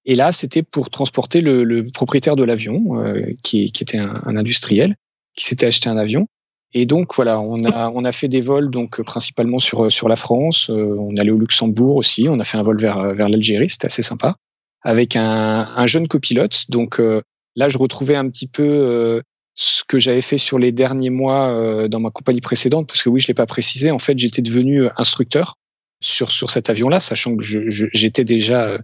[0.04, 4.22] Et là, c'était pour transporter le, le propriétaire de l'avion, euh, qui, qui, était un,
[4.24, 4.96] un, industriel,
[5.36, 6.26] qui s'était acheté un avion.
[6.74, 10.16] Et donc voilà, on a on a fait des vols donc principalement sur sur la
[10.16, 10.68] France.
[10.68, 12.28] Euh, on allait au Luxembourg aussi.
[12.28, 14.34] On a fait un vol vers vers l'Algérie, c'était assez sympa,
[14.82, 16.64] avec un, un jeune copilote.
[16.68, 17.22] Donc euh,
[17.56, 19.22] là, je retrouvais un petit peu
[19.54, 23.20] ce que j'avais fait sur les derniers mois dans ma compagnie précédente, parce que oui,
[23.20, 23.90] je l'ai pas précisé.
[23.90, 25.56] En fait, j'étais devenu instructeur
[26.00, 28.78] sur sur cet avion-là, sachant que j'étais déjà euh,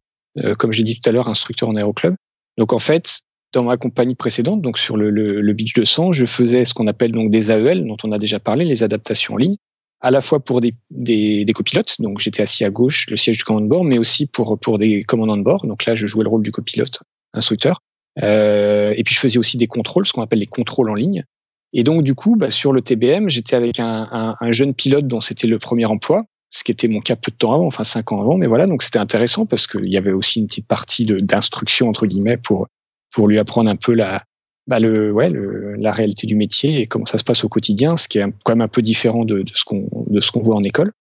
[0.58, 2.16] comme j'ai dit tout à l'heure, instructeur en aéroclub.
[2.58, 3.20] Donc en fait,
[3.52, 6.86] dans ma compagnie précédente, donc sur le, le, le Beach 200, je faisais ce qu'on
[6.86, 9.56] appelle donc des AEL, dont on a déjà parlé, les adaptations en ligne,
[10.00, 13.38] à la fois pour des, des, des copilotes, donc j'étais assis à gauche, le siège
[13.38, 15.66] du commandant de bord, mais aussi pour, pour des commandants de bord.
[15.66, 17.00] Donc là, je jouais le rôle du copilote,
[17.32, 17.80] instructeur.
[18.22, 21.24] Euh, et puis je faisais aussi des contrôles, ce qu'on appelle les contrôles en ligne.
[21.72, 25.06] Et donc du coup, bah, sur le TBM, j'étais avec un, un, un, jeune pilote
[25.06, 26.22] dont c'était le premier emploi,
[26.54, 28.36] ce qui était mon cas peu de temps avant, enfin cinq ans avant.
[28.36, 32.06] Mais voilà, donc c'était intéressant parce qu'il y avait aussi une petite partie d'instruction entre
[32.06, 32.68] guillemets pour
[33.12, 34.22] pour lui apprendre un peu la
[34.66, 37.98] bah le, ouais, le, la réalité du métier et comment ça se passe au quotidien,
[37.98, 40.40] ce qui est quand même un peu différent de, de ce qu'on de ce qu'on
[40.40, 40.92] voit en école.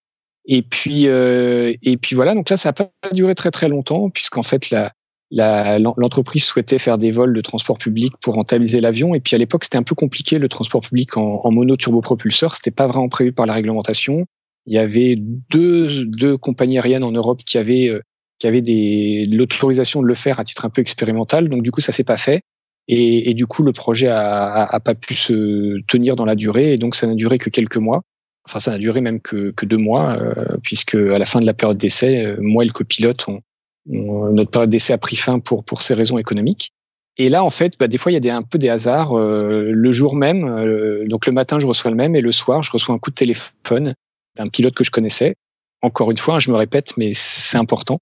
[0.46, 4.10] Et puis euh, et puis voilà, donc là ça n'a pas duré très très longtemps
[4.10, 4.92] puisqu'en fait la
[5.32, 9.16] l'entreprise souhaitait faire des vols de transport public pour rentabiliser l'avion.
[9.16, 12.54] Et puis à l'époque, c'était un peu compliqué le transport public en, en mono turbopropulseur.
[12.54, 14.26] C'était pas vraiment prévu par la réglementation.
[14.66, 18.02] Il y avait deux, deux compagnies aériennes en Europe qui avaient euh,
[18.40, 21.50] qui avaient des l'autorisation de le faire à titre un peu expérimental.
[21.50, 22.42] Donc du coup, ça s'est pas fait.
[22.90, 26.74] Et, et, du coup, le projet a, a, pas pu se tenir dans la durée.
[26.74, 28.02] Et donc, ça n'a duré que quelques mois.
[28.46, 31.46] Enfin, ça n'a duré même que, que deux mois, euh, puisque à la fin de
[31.46, 33.40] la période d'essai, euh, moi et le copilote, on,
[33.86, 36.74] notre période d'essai a pris fin pour pour ces raisons économiques.
[37.18, 39.18] Et là, en fait, bah, des fois, il y a des, un peu des hasards.
[39.18, 42.64] Euh, le jour même, euh, donc le matin, je reçois le même, et le soir,
[42.64, 43.94] je reçois un coup de téléphone
[44.36, 45.36] d'un pilote que je connaissais.
[45.82, 48.00] Encore une fois, hein, je me répète, mais c'est important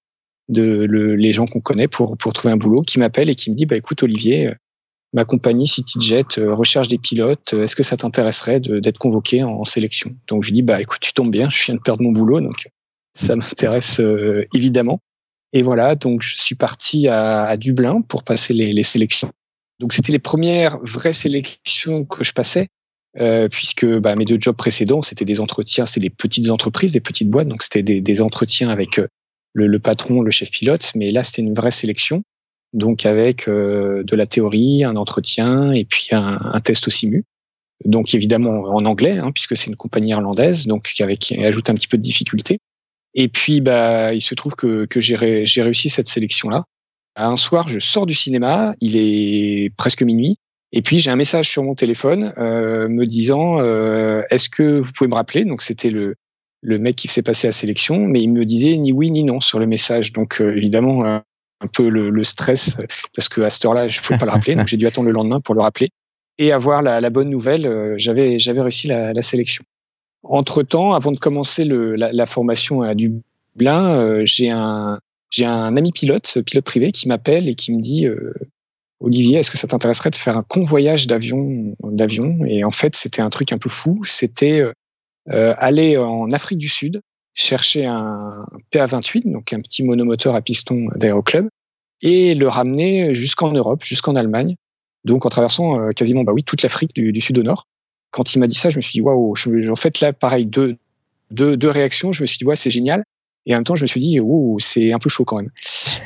[0.50, 3.50] de le, les gens qu'on connaît pour pour trouver un boulot, qui m'appelle et qui
[3.50, 4.54] me dit, bah écoute, Olivier, euh,
[5.13, 7.54] ma compagnie CityJet recherche des pilotes.
[7.54, 10.15] Est-ce que ça t'intéresserait d'être convoqué en, sélection?
[10.28, 12.70] Donc je dis, bah écoute, tu tombes bien, je viens de perdre mon boulot, donc
[13.13, 14.02] ça m'intéresse
[14.54, 15.00] évidemment.
[15.54, 19.32] Et voilà, donc je suis parti à, à Dublin pour passer les, les sélections.
[19.82, 22.67] Donc c'était les premières vraies sélections que je passais,
[23.19, 27.02] euh, puisque bah, mes deux jobs précédents, c'était des entretiens, c'était des petites entreprises, des
[27.02, 29.08] petites boîtes, donc c'était des, des, entretiens avec euh,
[29.54, 32.24] le, le, patron, le chef pilote, mais là c'était une vraie sélection,
[32.74, 37.26] donc avec euh, de la théorie, un entretien et puis un, un test au simu.
[37.84, 41.74] Donc évidemment en anglais, hein, puisque c'est une compagnie irlandaise, donc avec qui ajoute un
[41.74, 42.60] petit peu de difficulté.
[43.13, 46.63] Et puis, bah, il se trouve que, que j'ai réussi cette sélection-là.
[47.15, 50.38] Un soir, je sors du cinéma, il est presque minuit,
[50.74, 54.92] et puis j'ai un message sur mon téléphone euh, me disant euh, Est-ce que vous
[54.92, 55.46] pouvez me rappeler?
[55.46, 56.16] Donc c'était le,
[56.62, 59.40] le mec qui s'est passé à sélection, mais il me disait ni oui ni non
[59.40, 60.14] sur le message.
[60.14, 62.78] Donc euh, évidemment, un peu le, le, stress,
[63.16, 65.08] parce que à cette heure-là, je ne pouvais pas le rappeler, donc j'ai dû attendre
[65.08, 65.90] le lendemain pour le rappeler.
[66.38, 69.64] Et avoir la, la bonne nouvelle, euh, j'avais réussi la, la sélection.
[70.24, 75.76] Entre-temps, avant de commencer le, la, la, formation à Dublin, euh, j'ai un, j'ai un
[75.76, 78.34] ami pilote, pilote privé, qui m'appelle et qui me dit euh,
[79.02, 82.40] Olivier, est-ce que ça t'intéresserait de faire un convoyage d'avion d'avion?
[82.46, 84.04] Et en fait, c'était un truc un peu fou.
[84.06, 84.62] C'était
[85.30, 87.02] euh, aller en Afrique du Sud,
[87.34, 91.48] chercher un PA28, donc un petit monomoteur à piston d'aéroclub,
[92.02, 94.56] et le ramener jusqu'en Europe, jusqu'en Allemagne,
[95.04, 97.66] donc en traversant quasiment bah oui toute l'Afrique du, sud au nord
[98.12, 99.34] quand il m'a dit ça, je me suis dit waouh.
[99.70, 100.78] En fait, là, pareil, deux,
[101.32, 102.12] deux, deux réactions.
[102.12, 103.04] Je me suis dit ouais, c'est génial.
[103.46, 105.50] Et en même temps, je me suis dit ouh, c'est un peu chaud quand même.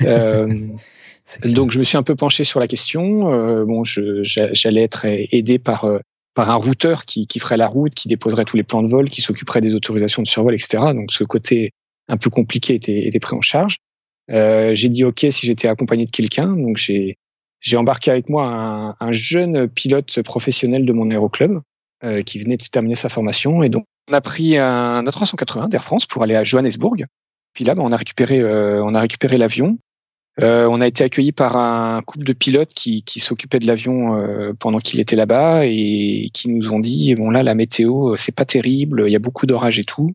[0.03, 0.47] euh,
[1.43, 3.31] donc, je me suis un peu penché sur la question.
[3.31, 5.99] Euh, bon, j'allais être aidé par euh,
[6.33, 9.09] par un routeur qui, qui ferait la route, qui déposerait tous les plans de vol,
[9.09, 10.83] qui s'occuperait des autorisations de survol, etc.
[10.93, 11.71] Donc, ce côté
[12.09, 13.77] un peu compliqué était, était pris en charge.
[14.31, 16.47] Euh, j'ai dit OK si j'étais accompagné de quelqu'un.
[16.47, 17.15] Donc, j'ai
[17.61, 21.61] j'ai embarqué avec moi un, un, jeune pilote professionnel de mon aéroclub
[22.27, 23.63] qui venait de terminer sa formation.
[23.63, 27.03] Et donc, on a pris un A380 d'Air France pour aller à Johannesburg.
[27.53, 29.79] Puis là, bah, on a récupéré, on a récupéré l'avion.
[30.41, 34.15] Euh, on a été accueilli par un couple de pilotes qui, qui s'occupaient de l'avion
[34.15, 38.33] euh, pendant qu'il était là-bas et qui nous ont dit bon là la météo c'est
[38.33, 40.11] pas terrible, il y a beaucoup d'orages et tout.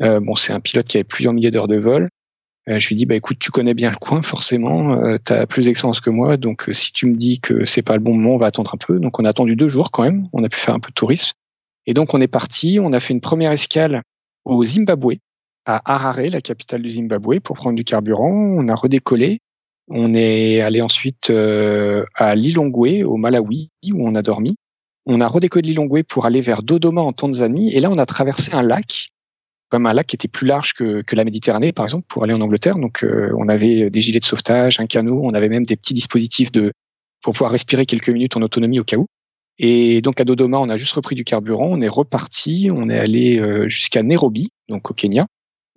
[0.00, 2.08] Euh, bon c'est un pilote qui avait plusieurs milliers d'heures de vol.
[2.70, 5.66] Euh, je lui dis bah écoute tu connais bien le coin forcément, tu as plus
[5.66, 8.38] d'expérience que moi donc si tu me dis que c'est pas le bon moment on
[8.38, 8.98] va attendre un peu.
[8.98, 10.94] Donc on a attendu deux jours quand même, on a pu faire un peu de
[10.94, 11.32] tourisme
[11.86, 14.02] et donc on est parti, on a fait une première escale
[14.46, 15.16] au Zimbabwe
[15.66, 18.30] à Harare, la capitale du Zimbabwe, pour prendre du carburant.
[18.30, 19.40] On a redécollé.
[19.90, 24.56] On est allé ensuite euh, à Lilongwe, au Malawi, où on a dormi.
[25.06, 27.74] On a redécollé Lilongwe pour aller vers Dodoma en Tanzanie.
[27.74, 29.08] Et là, on a traversé un lac,
[29.70, 32.34] comme un lac qui était plus large que, que la Méditerranée, par exemple, pour aller
[32.34, 32.76] en Angleterre.
[32.76, 35.94] Donc, euh, on avait des gilets de sauvetage, un canot, on avait même des petits
[35.94, 36.72] dispositifs de
[37.22, 39.06] pour pouvoir respirer quelques minutes en autonomie au cas où.
[39.58, 42.98] Et donc à Dodoma, on a juste repris du carburant, on est reparti, on est
[42.98, 45.26] allé euh, jusqu'à Nairobi, donc au Kenya,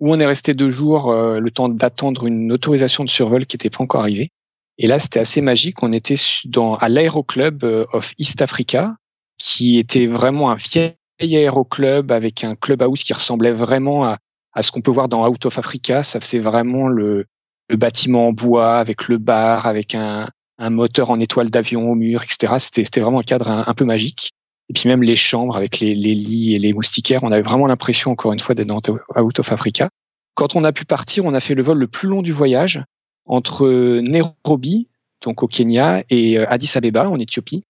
[0.02, 3.54] où on est resté deux jours, euh, le temps d'attendre une autorisation de survol qui
[3.54, 4.30] n'était pas encore arrivée.
[4.76, 5.80] Et là, c'était assez magique.
[5.84, 8.96] On était dans, à l'aéroclub euh, of East Africa,
[9.38, 14.18] qui était vraiment un vieil aéroclub avec un clubhouse qui ressemblait vraiment à,
[14.54, 16.02] à ce qu'on peut voir dans Out of Africa.
[16.02, 17.26] Ça faisait vraiment le,
[17.68, 21.94] le bâtiment en bois avec le bar, avec un, un moteur en étoile d'avion au
[21.94, 22.54] mur, etc.
[22.58, 24.32] C'était vraiment un cadre un peu magique.
[24.72, 28.10] Et puis même les chambres avec les, lits et les moustiquaires, on avait vraiment l'impression,
[28.10, 28.80] encore une fois, d'être dans
[29.18, 29.90] Out of Africa.
[30.34, 32.82] Quand on a pu partir, on a fait le vol le plus long du voyage
[33.26, 34.88] entre Nairobi,
[35.22, 37.64] donc au Kenya, et euh, Addis Abeba, en Éthiopie.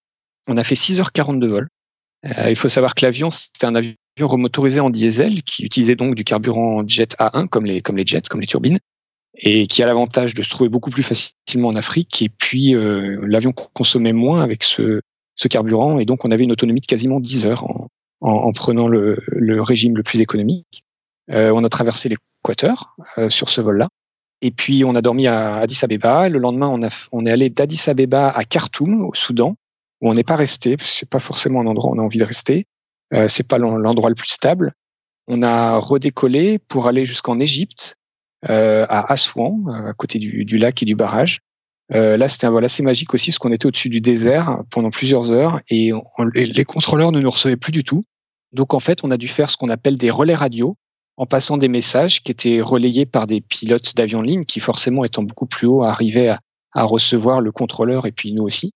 [0.46, 1.68] On a fait 6h40 de vol.
[2.24, 6.14] Euh, il faut savoir que l'avion, c'était un avion remotorisé en diesel qui utilisait donc
[6.14, 8.78] du carburant jet A1 comme les, comme les jets, comme les turbines,
[9.34, 12.22] et qui a l'avantage de se trouver beaucoup plus facilement en Afrique.
[12.22, 15.00] Et puis euh, l'avion consommait moins avec ce,
[15.34, 17.88] ce carburant, et donc on avait une autonomie de quasiment 10 heures en,
[18.20, 19.18] en, prenant le,
[19.60, 20.84] régime le plus économique.
[21.30, 23.88] Euh, on a traversé l'équateur euh, sur ce vol-là.
[24.40, 26.28] Et puis on a dormi à Addis Abeba.
[26.28, 26.68] Le lendemain,
[27.12, 29.54] on, est allé d'Addis Abeba à Khartoum, au Soudan,
[30.00, 32.24] où on n'est pas resté, c'est pas forcément un endroit où on a envie de
[32.24, 32.66] rester.
[33.14, 34.72] Euh, c'est pas l'endroit le plus stable.
[35.28, 37.96] On a redécollé pour aller jusqu'en Égypte,
[38.50, 41.40] euh, à Assouan, à côté du, lac et du barrage.
[41.94, 44.90] Euh, là, c'était un vol assez magique aussi, parce qu'on était au-dessus du désert pendant
[44.90, 45.92] plusieurs heures et
[46.34, 48.02] les contrôleurs ne nous recevaient plus du tout.
[48.52, 50.76] Donc, en fait, on a dû faire ce qu'on appelle des relais radio
[51.16, 55.04] en passant des messages qui étaient relayés par des pilotes d'avion de ligne qui, forcément,
[55.04, 56.38] étant beaucoup plus haut, arrivaient à,
[56.74, 58.72] recevoir le contrôleur et puis nous aussi.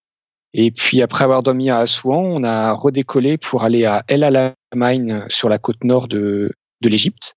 [0.53, 5.25] Et puis après avoir dormi à Assouan, on a redécollé pour aller à El Alamein
[5.29, 6.53] sur la côte nord de
[6.83, 7.36] l'Égypte.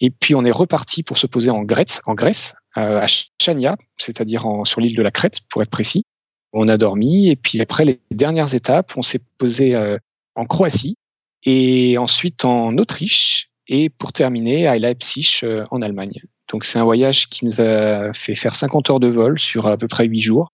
[0.00, 3.06] Et puis on est reparti pour se poser en Grèce, en Grèce euh, à
[3.40, 6.04] Chania, c'est-à-dire sur l'île de la Crète, pour être précis.
[6.52, 9.98] On a dormi et puis après les dernières étapes, on s'est posé euh,
[10.34, 10.96] en Croatie
[11.44, 16.22] et ensuite en Autriche et pour terminer à Leipzig euh, en Allemagne.
[16.50, 19.76] Donc c'est un voyage qui nous a fait faire 50 heures de vol sur à
[19.76, 20.50] peu près 8 jours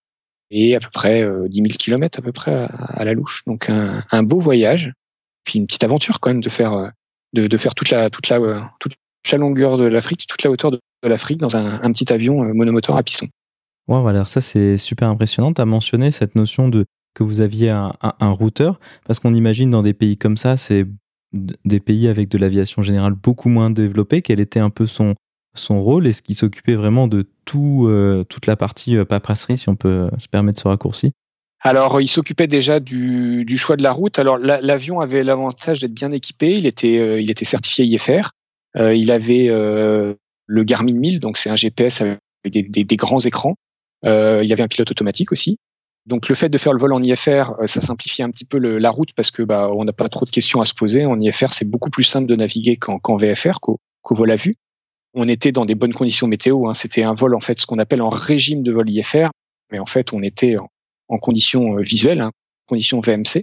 [0.50, 3.42] et à peu près 10 000 kilomètres à peu près à, la louche.
[3.46, 4.92] Donc un, beau voyage,
[5.44, 6.92] puis une petite aventure quand même de faire
[7.32, 8.38] de, faire toute la toute la
[8.78, 8.92] toute
[9.32, 12.52] la longueur de l'Afrique, toute la hauteur de, l'Afrique dans un, un, petit avion euh,
[12.52, 13.28] monomoteur à piston.
[13.88, 15.52] Wow, alors ça c'est super impressionnant.
[15.52, 16.84] Tu as mentionné cette notion de
[17.14, 20.56] que vous aviez un, un, un routeur, parce qu'on imagine dans des pays comme ça,
[20.56, 20.86] c'est
[21.32, 24.22] des pays avec de l'aviation générale beaucoup moins développée.
[24.22, 25.14] Quel était un peu son,
[25.54, 26.06] son rôle?
[26.06, 30.08] Est-ce qu'il s'occupait vraiment de tout, euh, toute la partie euh, paperasserie, si on peut
[30.18, 31.12] se permettre ce raccourci?
[31.60, 34.18] Alors, il s'occupait déjà du, du, choix de la route.
[34.18, 36.56] Alors, l'avion avait l'avantage d'être bien équipé.
[36.56, 38.30] Il était, euh, il était certifié IFR.
[38.78, 40.14] Euh, il avait euh,
[40.46, 43.54] le Garmin 1000, donc c'est un GPS avec des, des, des grands écrans.
[44.04, 45.58] il y avait un pilote automatique aussi.
[46.06, 48.78] Donc, le fait de faire le vol en IFR, ça simplifie un petit peu le,
[48.78, 51.04] la route parce que bah, on n'a pas trop de questions à se poser.
[51.04, 53.80] En IFR, c'est beaucoup plus simple de naviguer qu'en VFR, qu'au
[54.14, 54.54] vol à vue
[55.16, 56.68] on était dans des bonnes conditions météo.
[56.68, 56.74] Hein.
[56.74, 59.30] C'était un vol en fait ce qu'on appelle en régime de vol IFR,
[59.72, 60.56] mais en fait on était
[61.08, 62.30] en, conditions euh, visuelles, hein,
[62.66, 63.42] conditions VMC.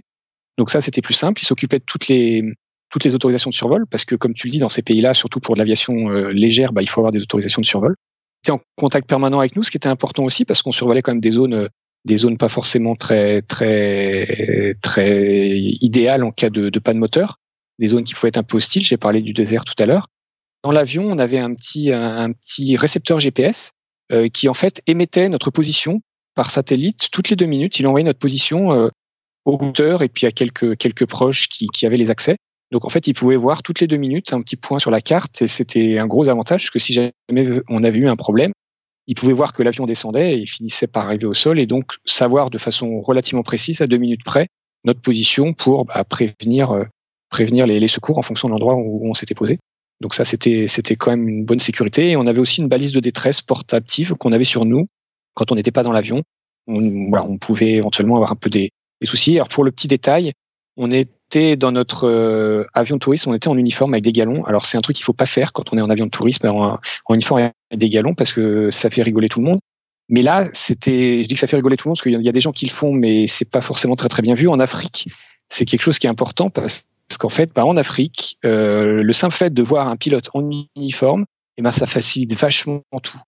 [0.56, 1.42] Donc ça c'était plus simple.
[1.42, 2.44] Il s'occupait de toutes les
[2.94, 5.40] toutes les autorisations de survol parce que comme tu le dis dans ces pays-là, surtout
[5.40, 7.96] pour de l'aviation euh, légère, bah, il faut avoir des autorisations de survol.
[8.44, 11.10] était en contact permanent avec nous, ce qui était important aussi parce qu'on survolait quand
[11.10, 11.68] même des zones euh,
[12.04, 17.40] des zones pas forcément très très très idéales en cas de, de panne moteur,
[17.80, 18.84] des zones qui pouvaient être un peu hostiles.
[18.84, 20.06] J'ai parlé du désert tout à l'heure
[20.62, 23.72] dans l'avion, on avait un petit, un, petit récepteur GPS
[24.12, 26.00] euh, qui en fait émettait notre position
[26.34, 27.78] par satellite toutes les deux minutes.
[27.80, 28.88] Il envoyait notre position euh,
[29.44, 32.36] au routeur et puis à quelques, proches qui avaient les accès.
[32.70, 35.00] Donc en fait, il pouvait voir toutes les deux minutes un petit point sur la
[35.00, 37.12] carte et c'était un gros avantage parce que si jamais
[37.68, 38.52] on avait eu un problème,
[39.06, 42.50] il pouvait voir que l'avion descendait et finissait par arriver au sol et donc savoir
[42.50, 44.48] de façon relativement précise à deux minutes près
[44.84, 46.84] notre position pour bah, prévenir euh,
[47.30, 49.58] prévenir les, secours en fonction de l'endroit où on s'était posé.
[50.00, 52.10] Donc ça, c'était c'était quand même une bonne sécurité.
[52.10, 54.86] Et on avait aussi une balise de détresse portative qu'on avait sur nous
[55.34, 56.22] quand on n'était pas dans l'avion.
[56.68, 58.70] On, voilà, on pouvait éventuellement avoir un peu des,
[59.02, 59.36] soucis.
[59.36, 60.32] Alors pour le petit détail,
[60.76, 60.90] on
[61.56, 64.44] dans notre euh, avion de tourisme, on était en uniforme avec des galons.
[64.44, 66.46] Alors c'est un truc qu'il faut pas faire quand on est en avion de tourisme
[66.46, 66.78] en,
[67.10, 69.60] uniforme avec des galons parce que ça fait rigoler tout le monde.
[70.08, 72.28] Mais là, c'était, je dis que ça fait rigoler tout le monde parce qu'il y
[72.28, 74.48] a des gens qui le font, mais c'est pas forcément très très bien vu.
[74.48, 75.08] En Afrique,
[75.48, 76.84] c'est quelque chose qui est important parce
[77.18, 81.24] qu'en fait, bah, en Afrique, euh, le simple fait de voir un pilote en uniforme,
[81.56, 83.20] eh ben, ça facilite vachement tout.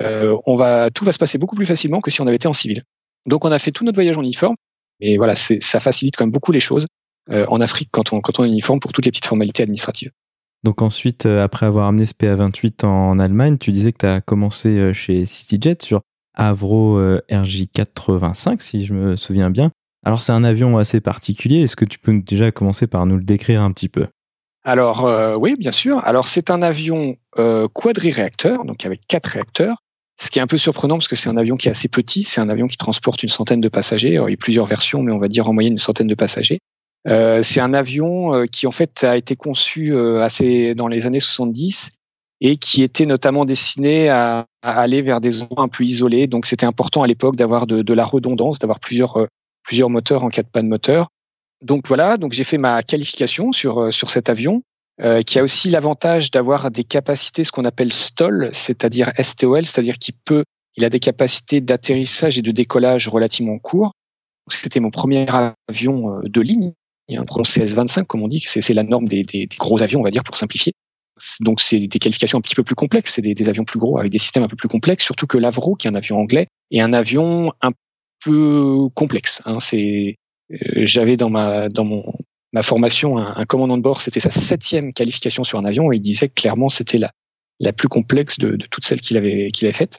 [0.00, 2.48] Euh, on va, tout va se passer beaucoup plus facilement que si on avait été
[2.48, 2.84] en civil.
[3.26, 4.56] Donc, on a fait tout notre voyage en uniforme,
[5.00, 6.86] mais voilà, ça facilite quand même beaucoup les choses
[7.30, 10.10] en Afrique quand on, quand on est uniforme pour toutes les petites formalités administratives.
[10.64, 14.22] Donc ensuite, euh, après avoir amené ce PA28 en Allemagne, tu disais que tu as
[14.22, 16.00] commencé euh, chez CityJet sur
[16.34, 19.70] Avro euh, RJ85, si je me souviens bien.
[20.06, 23.24] Alors c'est un avion assez particulier, est-ce que tu peux déjà commencer par nous le
[23.24, 24.06] décrire un petit peu?
[24.64, 25.98] Alors euh, oui, bien sûr.
[26.04, 29.76] Alors c'est un avion euh, quadri-réacteur, donc avec quatre réacteurs.
[30.18, 32.22] Ce qui est un peu surprenant parce que c'est un avion qui est assez petit,
[32.22, 34.14] c'est un avion qui transporte une centaine de passagers.
[34.14, 36.60] il y a plusieurs versions, mais on va dire en moyenne une centaine de passagers.
[37.08, 41.06] Euh, c'est un avion euh, qui en fait a été conçu euh, assez dans les
[41.06, 41.90] années 70
[42.40, 46.26] et qui était notamment destiné à, à aller vers des endroits un peu isolés.
[46.26, 49.26] Donc c'était important à l'époque d'avoir de, de, la redondance, d'avoir plusieurs
[49.62, 51.08] plusieurs moteurs en cas de panne moteur.
[51.62, 54.62] Donc voilà, donc j'ai fait ma qualification sur sur cet avion
[55.00, 59.98] euh, qui a aussi l'avantage d'avoir des capacités ce qu'on appelle STOL, c'est-à-dire STOL, c'est-à-dire
[59.98, 60.44] qu'il peut
[60.76, 63.92] il a des capacités d'atterrissage et de décollage relativement courts.
[64.48, 65.26] C'était mon premier
[65.68, 66.72] avion de ligne
[67.08, 69.82] Il y a un pronom CS25, comme on dit, c'est la norme des, des, gros
[69.82, 70.72] avions, on va dire, pour simplifier.
[71.40, 73.98] Donc c'est des qualifications un petit peu plus complexes, c'est des, des, avions plus gros
[73.98, 76.48] avec des systèmes un peu plus complexes, surtout que l'Avro, qui est un avion anglais,
[76.72, 77.70] est un avion un
[78.24, 79.40] peu complexe.
[79.44, 79.58] Hein.
[79.74, 80.12] Euh,
[80.84, 82.04] j'avais dans ma dans mon
[82.52, 85.96] ma formation un, un commandant de bord, c'était sa septième qualification sur un avion et
[85.96, 87.12] il disait que clairement c'était la
[87.60, 89.98] la plus complexe de, de toutes celles qu'il avait avait faites.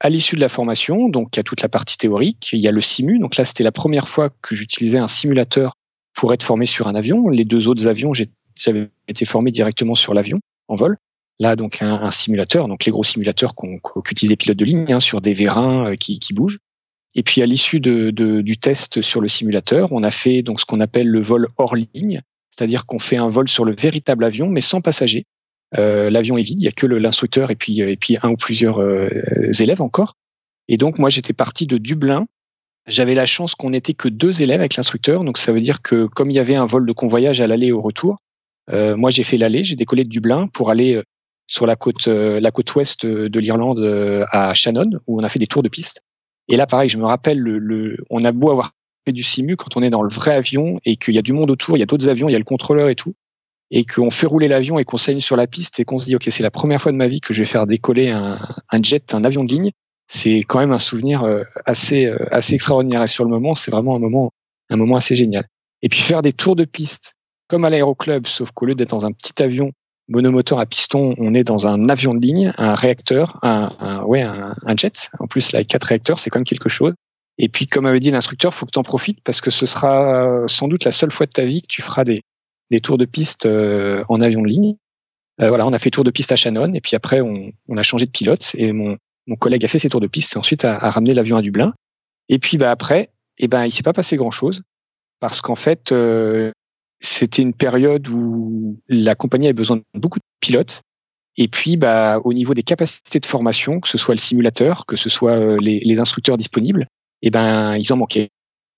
[0.00, 2.68] À l'issue de la formation, donc il y a toute la partie théorique, il y
[2.68, 3.18] a le simu.
[3.18, 5.74] Donc là, c'était la première fois que j'utilisais un simulateur
[6.14, 7.28] pour être formé sur un avion.
[7.28, 8.12] Les deux autres avions,
[8.56, 10.38] j'avais été formé directement sur l'avion
[10.68, 10.96] en vol.
[11.38, 13.54] Là, donc un, un, simulateur, donc les gros simulateurs
[14.04, 16.58] qu'utilisent les pilotes de ligne hein, sur des vérins euh, qui, qui, bougent.
[17.14, 20.60] Et puis à l'issue de, de, du test sur le simulateur, on a fait donc
[20.60, 24.24] ce qu'on appelle le vol hors ligne, c'est-à-dire qu'on fait un vol sur le véritable
[24.24, 25.24] avion, mais sans passagers.
[25.78, 28.36] Euh, L'avion est vide, il y a que l'instructeur et puis et puis un ou
[28.36, 29.08] plusieurs euh,
[29.60, 30.16] élèves encore.
[30.68, 32.26] Et donc moi j'étais parti de Dublin.
[32.86, 36.06] J'avais la chance qu'on n'était que deux élèves avec l'instructeur, donc ça veut dire que
[36.06, 38.16] comme il y avait un vol de convoyage à l'aller et au retour,
[38.72, 41.02] euh, moi j'ai fait l'aller, j'ai décollé de Dublin pour aller euh,
[41.46, 43.80] sur la côte euh, la côte ouest de l'Irlande
[44.30, 46.00] à Shannon où on a fait des tours de piste.
[46.48, 48.72] Et là pareil, je me rappelle le, le on a beau avoir
[49.04, 51.32] fait du simu quand on est dans le vrai avion et qu'il y a du
[51.32, 53.14] monde autour, il y a d'autres avions, il y a le contrôleur et tout
[53.70, 56.16] et qu'on fait rouler l'avion et qu'on saigne sur la piste et qu'on se dit
[56.16, 58.38] ok c'est la première fois de ma vie que je vais faire décoller un,
[58.70, 59.70] un jet, un avion de ligne,
[60.12, 63.70] c'est quand même un souvenir euh, assez euh, assez extraordinaire et sur le moment c'est
[63.70, 64.32] vraiment un moment
[64.68, 65.46] un moment assez génial.
[65.82, 67.14] Et puis faire des tours de piste
[67.48, 69.72] comme à l'aéroclub, sauf qu'au lieu d'être dans un petit avion
[70.08, 74.22] monomoteur à piston, on est dans un avion de ligne, un réacteur, un, un ouais
[74.22, 75.10] un, jet.
[75.20, 76.94] En plus là, quatre réacteurs, c'est quand même quelque chose.
[77.38, 80.44] Et puis comme avait dit l'instructeur, faut que tu en profites parce que ce sera
[80.48, 82.22] sans doute la seule fois de ta vie que tu feras des
[82.70, 84.76] des tours de piste euh, en avion de ligne.
[85.40, 87.76] Euh, voilà, on a fait tour de piste à Shannon et puis après on, on
[87.76, 88.96] a changé de pilote et mon,
[89.30, 91.72] mon, collègue a fait ses tours de piste ensuite a, ramené l'avion à Dublin.
[92.28, 94.62] Et puis bah après, eh ben il s'est pas passé grand chose
[95.20, 96.50] parce qu'en fait euh,
[97.00, 100.82] c'était une période où la compagnie avait besoin de beaucoup de pilotes
[101.36, 104.96] et puis, bah, au niveau des capacités de formation, que ce soit le simulateur, que
[104.96, 106.86] ce soit les, les instructeurs disponibles,
[107.22, 108.30] eh ben, ils en manquaient.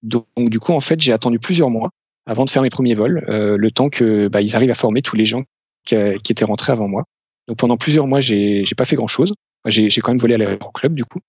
[0.02, 1.90] Donc, du coup, en fait, j'ai attendu plusieurs mois
[2.26, 5.02] avant de faire mes premiers vols, euh, le temps que bah, ils arrivent à former
[5.02, 5.42] tous les gens
[5.84, 7.04] qui, qui, étaient rentrés avant moi.
[7.48, 9.34] Donc pendant plusieurs mois, j'ai j'ai pas fait grand chose.
[9.66, 11.20] J'ai quand même volé à l'aéroclub du coup.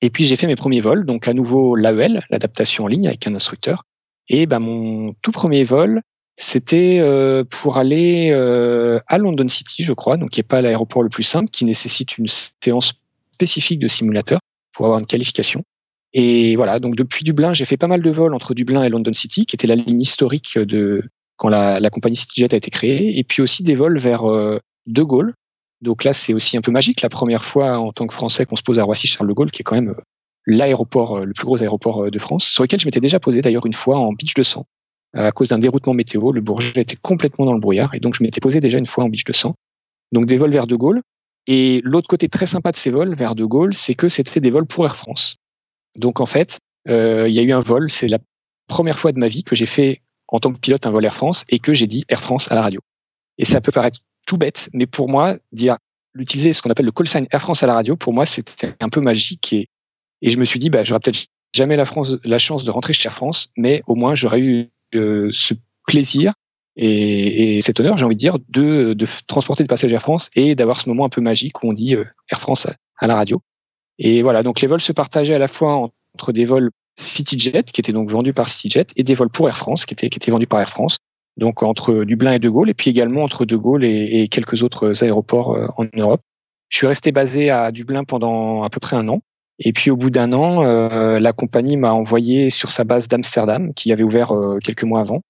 [0.00, 3.26] Et puis j'ai fait mes premiers vols, donc à nouveau l'AEL, l'adaptation en ligne avec
[3.26, 3.84] un instructeur.
[4.28, 6.02] Et bah, mon tout premier vol,
[6.36, 11.02] c'était euh, pour aller euh, à London City, je crois, donc qui n'est pas l'aéroport
[11.02, 12.26] le plus simple, qui nécessite une
[12.62, 12.94] séance
[13.34, 14.40] spécifique de simulateur
[14.72, 15.62] pour avoir une qualification.
[16.12, 19.12] Et voilà, donc depuis Dublin, j'ai fait pas mal de vols entre Dublin et London
[19.12, 21.02] City, qui était la ligne historique de
[21.36, 24.58] quand la, la compagnie CityJet a été créée, et puis aussi des vols vers euh,
[24.86, 25.34] De Gaulle.
[25.84, 28.56] Donc là, c'est aussi un peu magique, la première fois en tant que Français qu'on
[28.56, 30.00] se pose à Roissy-Charles de Gaulle, qui est quand même euh,
[30.46, 33.66] l'aéroport, euh, le plus gros aéroport de France, sur lequel je m'étais déjà posé d'ailleurs
[33.66, 34.66] une fois en beach de sang.
[35.12, 38.22] À cause d'un déroutement météo, le Bourget était complètement dans le brouillard, et donc je
[38.22, 39.54] m'étais posé déjà une fois en beach de sang.
[40.10, 41.02] Donc des vols vers De Gaulle.
[41.46, 44.50] Et l'autre côté très sympa de ces vols vers De Gaulle, c'est que c'était des
[44.50, 45.36] vols pour Air France.
[45.96, 46.58] Donc en fait,
[46.88, 47.90] euh, il y a eu un vol.
[47.90, 48.18] C'est la
[48.66, 51.14] première fois de ma vie que j'ai fait en tant que pilote un vol Air
[51.14, 52.80] France et que j'ai dit Air France à la radio.
[53.36, 55.76] Et ça peut paraître tout bête, mais pour moi, dire
[56.14, 58.74] l'utiliser ce qu'on appelle le call sign Air France à la radio, pour moi, c'était
[58.80, 59.68] un peu magique et,
[60.22, 61.84] je me suis dit, bah, j'aurais peut-être jamais la,
[62.38, 65.52] chance de rentrer chez Air France, mais au moins j'aurais eu euh, ce
[65.86, 66.32] plaisir
[66.76, 68.96] et, et, cet honneur, j'ai envie de dire, de,
[69.26, 71.94] transporter des passagers Air France et d'avoir ce moment un peu magique où on dit
[71.94, 72.66] euh, Air France
[72.98, 73.42] à la radio.
[73.98, 77.80] Et voilà, donc les vols se partageaient à la fois entre des vols CityJet, qui
[77.80, 80.60] étaient donc vendus par CityJet, et des vols pour Air France, qui étaient vendus par
[80.60, 80.98] Air France.
[81.36, 85.02] Donc entre Dublin et De Gaulle, et puis également entre De Gaulle et, quelques autres
[85.02, 86.20] aéroports euh, en Europe.
[86.68, 89.20] Je suis resté basé à Dublin pendant à peu près un an.
[89.58, 93.72] Et puis au bout d'un an, euh, la compagnie m'a envoyé sur sa base d'Amsterdam,
[93.74, 95.20] qui avait ouvert euh, quelques mois avant.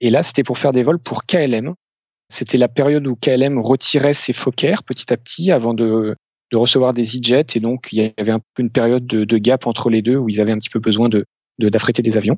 [0.00, 1.74] Et là, c'était pour faire des vols pour KLM.
[2.28, 6.16] C'était la période où KLM retirait ses Fokker petit à petit avant de
[6.52, 9.38] de recevoir des e-jets et donc il y avait un peu une période de, de,
[9.38, 11.24] gap entre les deux où ils avaient un petit peu besoin de
[11.58, 12.36] d'affréter des avions.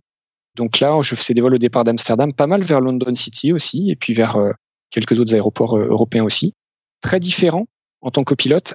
[0.59, 3.91] Donc là, je faisais des vols au départ d'Amsterdam, pas mal vers London City aussi
[3.91, 4.51] et puis vers euh,
[4.91, 6.53] quelques autres aéroports euh, européens aussi.
[7.01, 7.67] Très différent
[8.01, 8.75] en tant que pilote.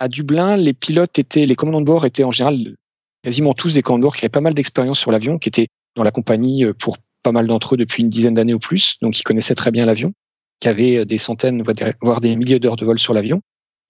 [0.00, 2.74] À Dublin, les pilotes étaient, les commandants de bord étaient en général
[3.22, 5.68] quasiment tous des commandants de bord qui avaient pas mal d'expérience sur l'avion, qui étaient
[5.94, 8.96] dans la compagnie euh, pour pas mal d'entre eux depuis une dizaine d'années ou plus,
[9.00, 10.12] donc ils connaissaient très bien l'avion,
[10.58, 11.62] qui avaient des centaines,
[12.00, 13.40] voire des milliers d'heures de vol sur l'avion.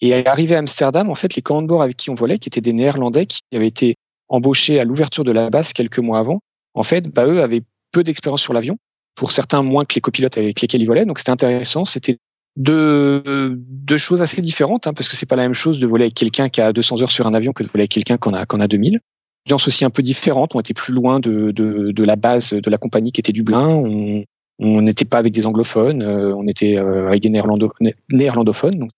[0.01, 2.49] Et arrivé à Amsterdam, en fait, les commandants de bord avec qui on volait, qui
[2.49, 3.95] étaient des Néerlandais qui avaient été
[4.29, 6.41] embauchés à l'ouverture de la base quelques mois avant,
[6.75, 7.63] en fait, bah, eux avaient
[7.93, 8.79] peu d'expérience sur l'avion.
[9.17, 11.05] Pour certains, moins que les copilotes avec lesquels ils volaient.
[11.05, 11.85] Donc, c'était intéressant.
[11.85, 12.19] C'était
[12.57, 13.23] deux,
[13.57, 16.15] deux choses assez différentes, hein, parce que c'est pas la même chose de voler avec
[16.15, 18.35] quelqu'un qui a 200 heures sur un avion que de voler avec quelqu'un qui en
[18.35, 19.01] a, qu'on a 2000.
[19.47, 20.55] Ambiance aussi un peu différente.
[20.55, 23.69] On était plus loin de, de, de, la base de la compagnie qui était Dublin.
[23.69, 28.89] On, n'était pas avec des anglophones, on était avec des néerlandophones.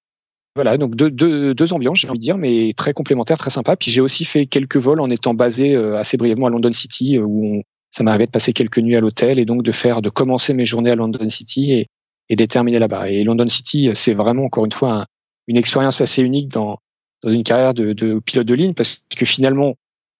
[0.55, 3.77] Voilà, donc deux, deux, deux ambiances, j'ai envie de dire, mais très complémentaires, très sympas.
[3.77, 7.47] Puis j'ai aussi fait quelques vols en étant basé assez brièvement à London City, où
[7.47, 10.55] on, ça m'arrivait de passer quelques nuits à l'hôtel et donc de faire, de commencer
[10.55, 11.87] mes journées à London City et,
[12.29, 13.11] et de terminer là-bas.
[13.11, 15.05] Et London City, c'est vraiment encore une fois
[15.47, 16.79] une expérience assez unique dans,
[17.23, 19.75] dans une carrière de, de, pilote de ligne parce que finalement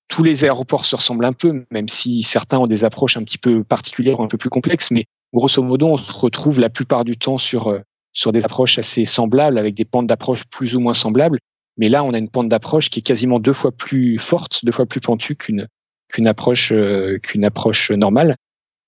[0.09, 3.39] tous les aéroports se ressemblent un peu, même si certains ont des approches un petit
[3.39, 4.91] peu particulières un peu plus complexes.
[4.91, 7.81] Mais grosso modo, on se retrouve la plupart du temps sur euh,
[8.13, 11.39] sur des approches assez semblables, avec des pentes d'approche plus ou moins semblables.
[11.79, 14.73] Mais là, on a une pente d'approche qui est quasiment deux fois plus forte, deux
[14.73, 15.67] fois plus pentue qu'une
[16.09, 18.37] qu'une approche euh, qu'une approche normale.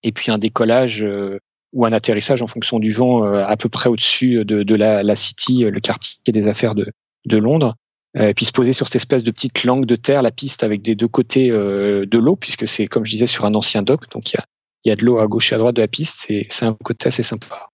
[0.02, 1.38] Et puis un décollage euh,
[1.72, 5.02] ou un atterrissage en fonction du vent euh, à peu près au-dessus de, de la,
[5.02, 6.92] la, City, le quartier des affaires de,
[7.26, 7.74] de Londres.
[8.16, 10.82] Et puis se poser sur cette espèce de petite langue de terre, la piste avec
[10.82, 14.32] des deux côtés de l'eau, puisque c'est comme je disais sur un ancien dock, donc
[14.32, 14.44] il y a,
[14.84, 16.30] y a de l'eau à gauche et à droite de la piste.
[16.48, 17.70] C'est un côté assez sympa.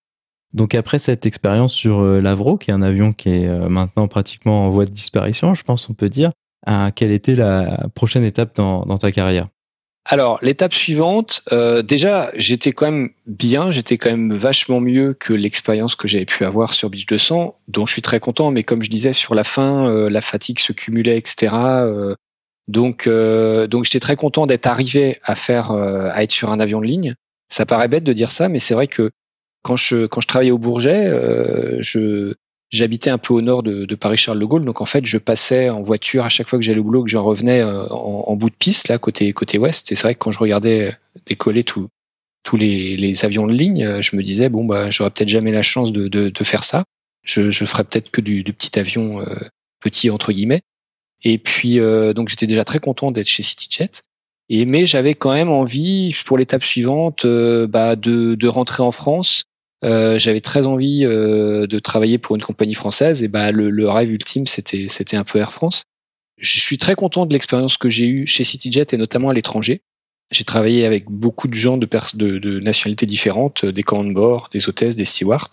[0.53, 4.71] Donc après cette expérience sur l'Avro, qui est un avion qui est maintenant pratiquement en
[4.71, 6.33] voie de disparition, je pense on peut dire,
[6.95, 9.49] quelle était la prochaine étape dans, ta carrière?
[10.07, 15.35] Alors, l'étape suivante, euh, déjà, j'étais quand même bien, j'étais quand même vachement mieux que
[15.35, 18.83] l'expérience que j'avais pu avoir sur Beach 200, dont je suis très content, mais comme
[18.83, 21.55] je disais, sur la fin, euh, la fatigue se cumulait, etc.
[21.55, 22.15] Euh,
[22.67, 26.87] donc, donc j'étais très content d'être arrivé à faire, à être sur un avion de
[26.87, 27.15] ligne.
[27.49, 29.11] Ça paraît bête de dire ça, mais c'est vrai que
[29.63, 31.11] quand je, quand je travaillais au Bourget,
[31.81, 32.35] je,
[32.71, 35.71] J'habitais un peu au nord de, de Paris-Charles de Gaulle, donc en fait, je passais
[35.71, 38.37] en voiture à chaque fois que j'allais au boulot, que j'en revenais euh, en, en,
[38.37, 39.91] bout de piste, là, côté côté ouest.
[39.91, 40.97] Et c'est vrai que quand je regardais
[41.27, 41.89] décoller tous
[42.45, 45.51] tous les, les, avions de ligne, euh, je me disais bon bah j'aurais peut-être jamais
[45.51, 46.85] la chance de, de, de faire ça.
[47.25, 49.25] Je, je ferais peut-être que du, du, petit avion euh,
[49.81, 50.63] petit entre guillemets.
[51.25, 51.79] Et puis
[52.15, 53.91] donc j'étais déjà très content d'être chez CityJet.
[54.49, 59.45] Et mais j'avais quand même envie pour l'étape suivante bah, de, de rentrer en France
[59.85, 63.89] euh, j'avais très envie euh, de travailler pour une compagnie française et bah le, le
[63.89, 65.85] rêve ultime c'était c'était un peu Air France.
[66.39, 69.83] Je suis très content de l'expérience que j'ai eue chez CityJet et notamment à l'étranger.
[70.31, 74.49] J'ai travaillé avec beaucoup de gens de, de, de nationalités différentes, des camps de bord,
[74.53, 75.51] des hôtesses, des stewards,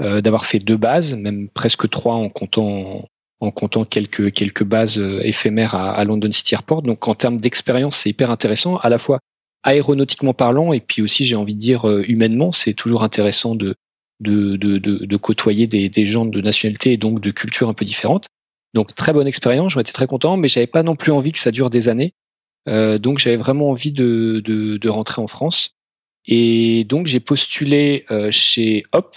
[0.00, 3.08] euh, d'avoir fait deux bases, même presque trois en comptant
[3.40, 6.82] en comptant quelques quelques bases euh, éphémères à, à London City Airport.
[6.82, 9.18] Donc en termes d'expérience, c'est hyper intéressant, à la fois
[9.64, 13.74] aéronautiquement parlant, et puis aussi j'ai envie de dire euh, humainement, c'est toujours intéressant de,
[14.20, 17.84] de, de, de, côtoyer des, des, gens de nationalité et donc de cultures un peu
[17.84, 18.26] différentes.
[18.74, 21.38] Donc très bonne expérience, j'aurais été très content, mais j'avais pas non plus envie que
[21.38, 22.12] ça dure des années.
[22.68, 25.70] Euh, donc j'avais vraiment envie de, de, de, rentrer en France.
[26.26, 29.16] Et donc j'ai postulé euh, chez Hop.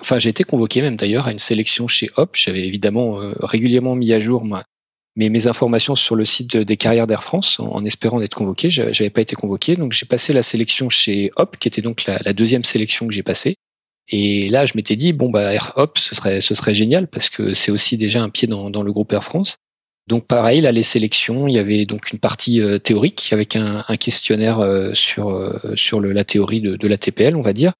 [0.00, 2.36] Enfin j'ai été convoqué même d'ailleurs à une sélection chez Hop.
[2.36, 4.64] J'avais évidemment euh, régulièrement mis à jour ma,
[5.16, 8.70] mes, mes informations sur le site des carrières d'Air France en, espérant d'être convoqué.
[8.70, 12.32] J'avais pas été convoqué, donc j'ai passé la sélection chez Hop, qui était donc la,
[12.32, 13.56] deuxième sélection que j'ai passée.
[14.08, 17.28] Et là, je m'étais dit bon bah Air Hop, ce serait ce serait génial parce
[17.28, 19.56] que c'est aussi déjà un pied dans, dans le groupe Air France.
[20.08, 23.84] Donc pareil, là les sélections, il y avait donc une partie euh, théorique avec un,
[23.86, 27.72] un questionnaire euh, sur euh, sur la théorie de, de la TPL, on va dire.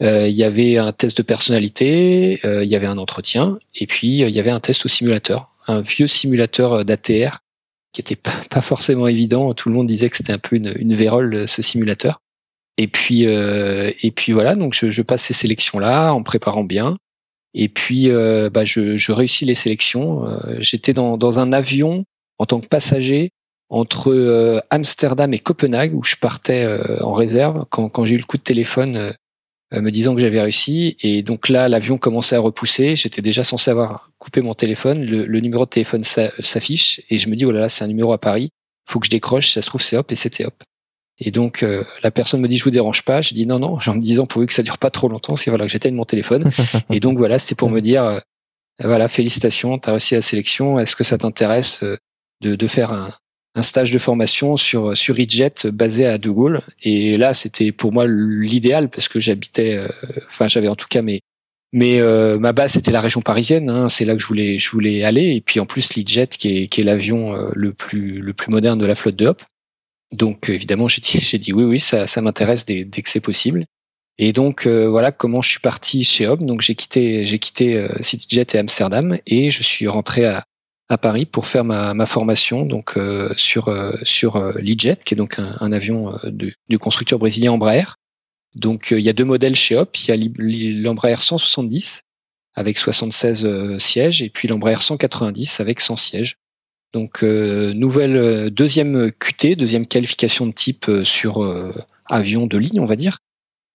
[0.00, 4.30] il y avait un test de personnalité, il y avait un entretien, et puis il
[4.30, 7.40] y avait un test au simulateur un vieux simulateur euh, d'ATR
[7.92, 8.16] qui était
[8.50, 9.54] pas, forcément évident.
[9.54, 12.20] Tout le monde disait que c'était un peu une, une vérole euh, ce simulateur.
[12.78, 16.64] Et puis euh, et puis voilà, donc je, je, passe ces sélections là en préparant
[16.64, 16.96] bien.
[17.52, 20.24] Et puis euh, bah je, je, réussis les sélections.
[20.58, 22.04] J'étais dans, dans un avion
[22.38, 23.30] en tant que passager
[23.68, 26.66] entre Amsterdam et Copenhague où je partais
[27.02, 29.12] en réserve quand, quand j'ai eu le coup de téléphone euh,
[29.80, 30.96] me disant que j'avais réussi.
[31.00, 32.96] Et donc là, l'avion commençait à repousser.
[32.96, 35.04] J'étais déjà censé avoir coupé mon téléphone.
[35.04, 38.12] Le, numéro de téléphone s'affiche et je me dis oh là là, c'est un numéro
[38.12, 38.50] à Paris.
[38.86, 39.52] Faut que je décroche.
[39.52, 40.62] Ça se trouve c'est hop et c'était hop.
[41.18, 43.22] Et donc euh, la personne me dit je vous dérange pas.
[43.22, 45.50] Je dis non non, en me disant pourvu que ça dure pas trop longtemps, c'est
[45.50, 46.50] voilà que j'éteigne mon téléphone.
[46.90, 48.18] et donc voilà, c'était pour me dire euh,
[48.82, 50.78] voilà félicitations, t'as réussi la sélection.
[50.78, 51.84] Est-ce que ça t'intéresse
[52.42, 53.14] de, de faire un,
[53.54, 56.60] un stage de formation sur sur EJet basé à De Gaulle.
[56.82, 59.88] Et là c'était pour moi l'idéal parce que j'habitais euh,
[60.26, 61.20] enfin j'avais en tout cas mes
[61.72, 64.70] mais euh, ma base c'était la région parisienne hein, c'est là que je voulais je
[64.70, 65.34] voulais aller.
[65.34, 68.50] Et puis en plus l'EJet qui est qui est l'avion euh, le plus le plus
[68.50, 69.42] moderne de la flotte de Hop.
[70.12, 73.20] Donc évidemment j'ai dit j'ai dit oui oui ça ça m'intéresse dès, dès que c'est
[73.20, 73.64] possible.
[74.18, 76.40] Et donc voilà comment je suis parti chez Hop.
[76.40, 80.44] Donc j'ai quitté j'ai quitté CityJet et Amsterdam et je suis rentré à
[80.92, 85.16] à Paris pour faire ma, ma formation donc euh, sur euh, sur euh, qui est
[85.16, 87.96] donc un, avion du, du, constructeur brésilien Embraer.
[88.54, 92.02] Donc il y a deux modèles chez Hop, il y a l'Embraer 170
[92.54, 96.36] avec 76 sièges et puis l'Embraer 190 avec 100 sièges.
[96.92, 101.42] Donc nouvelle deuxième QT, deuxième qualification de type sur
[102.04, 103.20] avion de ligne, on va dire.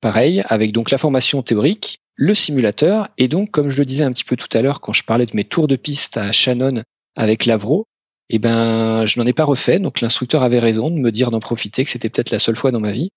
[0.01, 4.11] pareil, avec donc la formation théorique, le simulateur, et donc, comme je le disais un
[4.11, 6.83] petit peu tout à l'heure quand je parlais de mes tours de piste à Shannon
[7.17, 7.85] avec Lavro,
[8.29, 9.79] eh ben, je n'en ai pas refait.
[9.79, 12.71] Donc, l'instructeur avait raison de me dire d'en profiter, que c'était peut-être la seule fois
[12.71, 13.09] dans ma vie.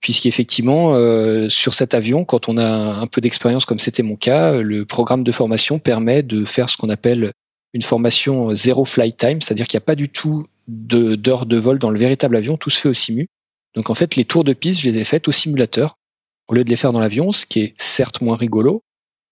[0.00, 4.52] Puisqu'effectivement, euh, sur cet avion, quand on a un peu d'expérience comme c'était mon cas,
[4.52, 7.32] le programme de formation permet de faire ce qu'on appelle
[7.72, 11.60] une formation zéro flight time, c'est-à-dire qu'il n'y a pas du tout d'heures de, de
[11.60, 13.26] vol dans le véritable avion, tout se fait au simu.
[13.74, 15.94] Donc en fait, les tours de piste, je les ai faites au simulateur
[16.48, 18.82] au lieu de les faire dans l'avion, ce qui est certes moins rigolo,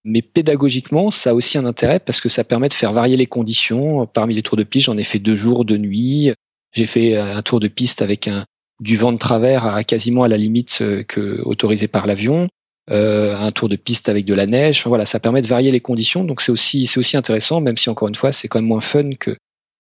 [0.05, 3.27] mais pédagogiquement, ça a aussi un intérêt parce que ça permet de faire varier les
[3.27, 4.07] conditions.
[4.07, 6.33] Parmi les tours de piste, j'en ai fait deux jours, deux nuits.
[6.73, 8.45] J'ai fait un tour de piste avec un,
[8.81, 12.49] du vent de travers à quasiment à la limite euh, que autorisé par l'avion.
[12.91, 14.81] Euh, un tour de piste avec de la neige.
[14.81, 16.25] Enfin, voilà, ça permet de varier les conditions.
[16.25, 18.81] Donc c'est aussi c'est aussi intéressant, même si encore une fois c'est quand même moins
[18.81, 19.37] fun que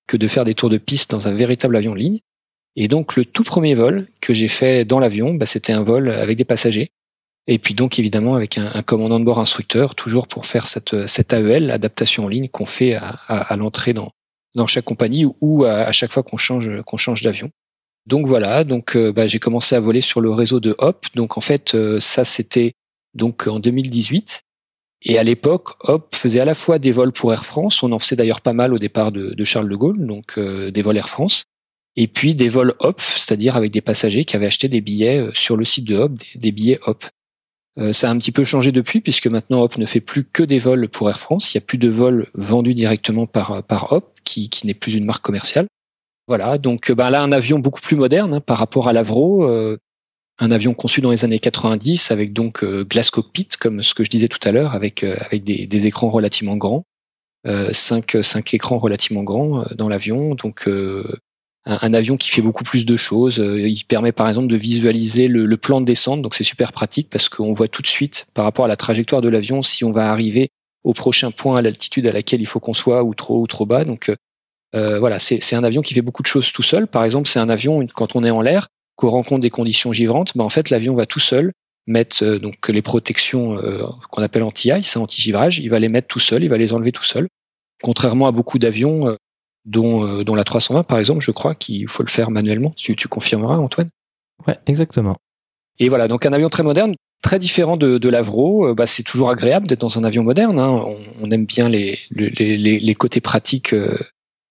[0.06, 2.20] que de faire des tours de piste dans un véritable avion de ligne.
[2.76, 6.10] Et donc le tout premier vol que j'ai fait dans l'avion, bah, c'était un vol
[6.10, 6.88] avec des passagers.
[7.47, 11.07] Et puis donc évidemment avec un, un, commandant de bord instructeur, toujours pour faire cette,
[11.07, 14.12] cette AEL, adaptation en ligne qu'on fait à, à, à l'entrée dans,
[14.55, 17.51] dans chaque compagnie ou à, à chaque fois qu'on change, qu'on change d'avion.
[18.07, 21.07] Donc voilà, donc euh, bah, j'ai commencé à voler sur le réseau de Hop.
[21.14, 22.72] Donc en fait, euh, ça c'était
[23.14, 24.43] donc en 2018.
[25.05, 27.99] Et à l'époque, Hop faisait à la fois des vols pour Air France, on en
[27.99, 30.97] faisait d'ailleurs pas mal au départ de, de Charles de Gaulle, donc euh, des vols
[30.97, 31.45] Air France,
[31.97, 35.57] et puis des vols Hop, c'est-à-dire avec des passagers qui avaient acheté des billets sur
[35.57, 37.05] le site de Hop, des billets Hop.
[37.78, 40.42] Euh, ça a un petit peu changé depuis, puisque maintenant Hop ne fait plus que
[40.42, 41.52] des vols pour Air France.
[41.52, 44.94] Il n'y a plus de vols vendus directement par, par Hop, qui, qui n'est plus
[44.94, 45.66] une marque commerciale.
[46.28, 49.44] Voilà, donc ben là, un avion beaucoup plus moderne hein, par rapport à l'Avro.
[49.44, 49.76] Euh,
[50.38, 54.10] un avion conçu dans les années 90 avec donc euh, cockpit, comme ce que je
[54.10, 56.84] disais tout à l'heure, avec, euh, avec des, des, écrans relativement grands.
[57.72, 60.34] cinq, cinq écrans relativement grands dans l'avion.
[60.34, 60.68] Donc
[61.64, 63.38] un, avion qui fait beaucoup plus de choses.
[63.38, 67.08] Euh, il permet par exemple de visualiser le, plan de descente, donc c'est super pratique
[67.08, 69.92] parce qu'on voit tout de suite par rapport à la trajectoire de l'avion si on
[69.92, 70.48] va arriver
[70.82, 73.66] au prochain point à l'altitude à laquelle il faut qu'on soit ou trop ou trop
[73.66, 73.84] bas.
[73.84, 74.16] Donc euh,
[74.74, 76.86] euh voilà, c'est un avion qui fait beaucoup de choses tout seul.
[76.86, 80.32] Par exemple, c'est un avion quand on est en l'air, qu'on rencontre des conditions givrantes,
[80.36, 81.52] ben en fait l'avion va tout seul
[81.86, 83.56] mettre euh, donc les protections
[84.10, 87.04] qu'on appelle anti-ice, anti-givrage, il va les mettre tout seul, il va les enlever tout
[87.04, 87.28] seul.
[87.82, 89.16] Contrairement à beaucoup d'avions
[89.64, 92.72] dont, euh, dont la 320 par exemple, je crois qu'il faut le faire manuellement.
[92.76, 93.90] Tu, tu confirmeras, Antoine?
[94.46, 95.16] Ouais, exactement.
[95.78, 98.68] Et voilà, donc un avion très moderne, très différent de, de l'Avro.
[98.68, 100.58] Euh, bah, c'est toujours agréable d'être dans un avion moderne.
[100.58, 100.70] Hein.
[100.70, 103.96] On, on, aime bien les, les, les, les, côtés pratiques euh,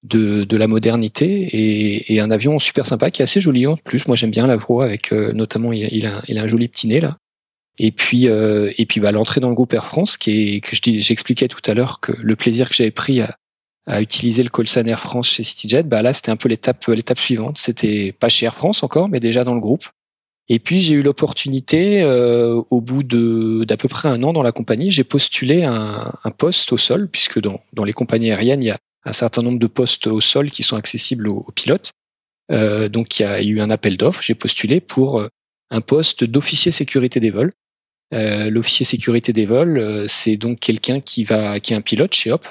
[0.03, 3.75] de, de la modernité et, et, un avion super sympa qui est assez joli en
[3.77, 4.07] plus.
[4.07, 7.01] Moi, j'aime bien l'Avro avec notamment il, il, a, il a un joli petit nez
[7.01, 7.17] là.
[7.83, 10.75] Et puis, euh, et puis bah, l'entrée dans le groupe Air France, qui est que
[10.75, 13.35] je j'expliquais tout à l'heure que le plaisir que j'avais pris à,
[13.87, 17.19] à utiliser le Colson Air France chez CityJet, bah là c'était un peu l'étape l'étape
[17.19, 17.57] suivante.
[17.57, 19.85] C'était pas chez Air France encore, mais déjà dans le groupe.
[20.49, 24.43] Et puis j'ai eu l'opportunité, euh, au bout de d'à peu près un an dans
[24.43, 28.61] la compagnie, j'ai postulé un, un, poste au sol, puisque dans, dans les compagnies aériennes,
[28.61, 31.91] il y a un certain nombre de postes au sol qui sont accessibles aux, pilotes.
[32.51, 35.27] Euh, donc il y a eu un appel d'offres, j'ai postulé pour euh,
[35.69, 37.51] un poste d'officier sécurité des vols.
[38.13, 42.13] Euh, L'officier sécurité des vols, euh, c'est donc quelqu'un qui va qui est un pilote
[42.13, 42.45] chez Hop,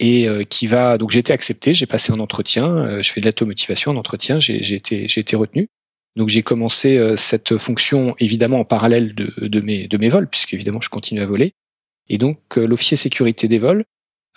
[0.00, 3.20] et euh, qui va donc j'ai été accepté, j'ai passé un entretien, euh, je fais
[3.20, 5.68] de l'automotivation en entretien, j'ai été j'ai été retenu.
[6.16, 10.26] Donc j'ai commencé euh, cette fonction évidemment en parallèle de, de mes de mes vols
[10.26, 11.52] puisque évidemment je continue à voler.
[12.08, 13.84] Et donc l'officier sécurité des vols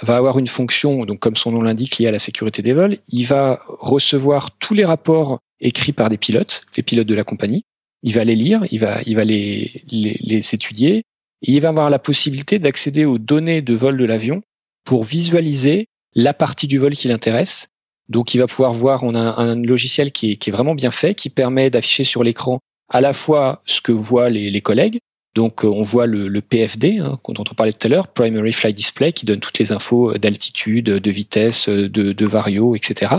[0.01, 2.97] va avoir une fonction donc comme son nom l'indique liée à la sécurité des vols,
[3.07, 7.63] il va recevoir tous les rapports écrits par des pilotes, les pilotes de la compagnie.
[8.03, 11.03] Il va les lire, il va il va les les, les étudier
[11.41, 14.43] et il va avoir la possibilité d'accéder aux données de vol de l'avion
[14.83, 17.69] pour visualiser la partie du vol qui l'intéresse.
[18.09, 21.29] Donc il va pouvoir voir, on a un, logiciel qui est, vraiment bien fait, qui
[21.29, 22.59] permet d'afficher sur l'écran
[22.89, 24.99] à la fois ce que voient les, collègues,
[25.35, 28.75] donc euh, on voit le, PFD hein, dont on parlait tout à l'heure, Primary Flight
[28.75, 33.15] Display, qui donne toutes les infos d'altitude, de vitesse, de, de vario, etc.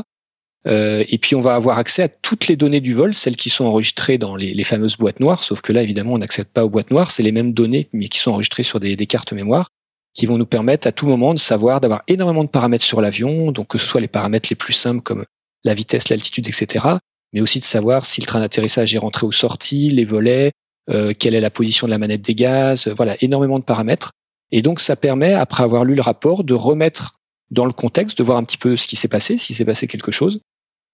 [0.67, 3.51] Euh, et puis on va avoir accès à toutes les données du vol, celles qui
[3.51, 6.65] sont enregistrées dans les, les fameuses boîtes noires, sauf que là évidemment on n'accède pas
[6.65, 9.33] aux boîtes noires, c'est les mêmes données mais qui sont enregistrées sur des, des cartes
[9.33, 9.69] mémoire
[10.15, 13.51] qui vont nous permettre à tout moment de savoir, d'avoir énormément de paramètres sur l'avion,
[13.51, 15.25] donc que ce soit les paramètres les plus simples comme
[15.65, 16.87] la vitesse, l'altitude, etc.,
[17.33, 20.53] mais aussi de savoir si le train d'atterrissage est rentré ou sorti, les volets,
[20.89, 24.13] euh, quelle est la position de la manette des gaz, euh, voilà, énormément de paramètres.
[24.53, 27.13] Et donc ça permet, après avoir lu le rapport, de remettre
[27.51, 29.89] dans le contexte, de voir un petit peu ce qui s'est passé, si s'est passé
[29.89, 30.41] quelque chose.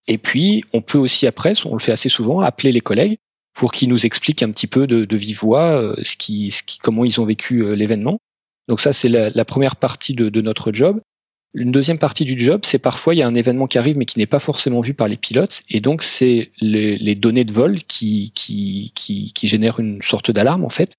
[0.09, 3.19] Et puis, on peut aussi après, on le fait assez souvent, appeler les collègues
[3.53, 6.63] pour qu'ils nous expliquent un petit peu de, de vive voix euh, ce qui, ce
[6.63, 8.19] qui, comment ils ont vécu l'événement.
[8.71, 11.01] Donc ça, c'est la, première partie de, notre job.
[11.55, 14.05] Une deuxième partie du job, c'est parfois il y a un événement qui arrive mais
[14.05, 17.83] qui n'est pas forcément vu par les pilotes, et donc c'est les, données de vol
[17.83, 20.93] qui, qui, génèrent une sorte d'alarme en fait.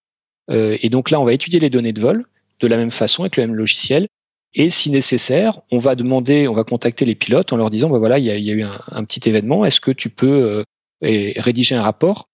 [0.50, 2.22] Euh, et donc là, on va étudier les données de vol
[2.60, 4.08] de la même façon avec le même logiciel,
[4.54, 8.00] et si nécessaire, on va demander, on va contacter les pilotes en leur disant, bah
[8.00, 10.66] voilà, il y a, eu un, un petit événement, est-ce que tu peux
[11.06, 12.26] euh, rédiger un rapport?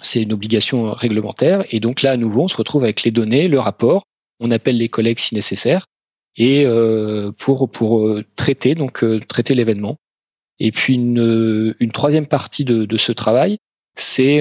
[0.00, 3.48] C'est une obligation réglementaire, et donc là, à nouveau, on se retrouve avec les données,
[3.48, 4.04] le rapport,
[4.40, 5.86] on appelle les collègues si nécessaire,
[6.36, 9.96] et euh, pour pour euh, traiter donc euh, traiter l'événement.
[10.60, 13.58] Et puis une, une troisième partie de, ce travail,
[13.96, 14.40] c'est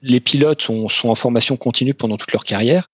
[0.00, 2.86] les pilotes sont, sont en formation continue pendant toute leur carrière.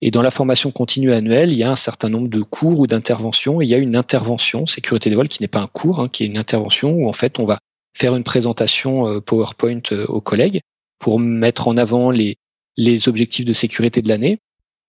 [0.00, 2.86] Et dans la formation continue annuelle, il y a un certain nombre de cours ou
[2.86, 3.60] d'interventions.
[3.60, 6.22] Il y a une intervention sécurité des vols qui n'est pas un cours, hein, qui
[6.22, 7.58] est une intervention où en fait on va
[7.98, 10.60] faire une présentation PowerPoint aux collègues
[11.00, 12.36] pour mettre en avant les,
[12.76, 14.38] les objectifs de sécurité de l'année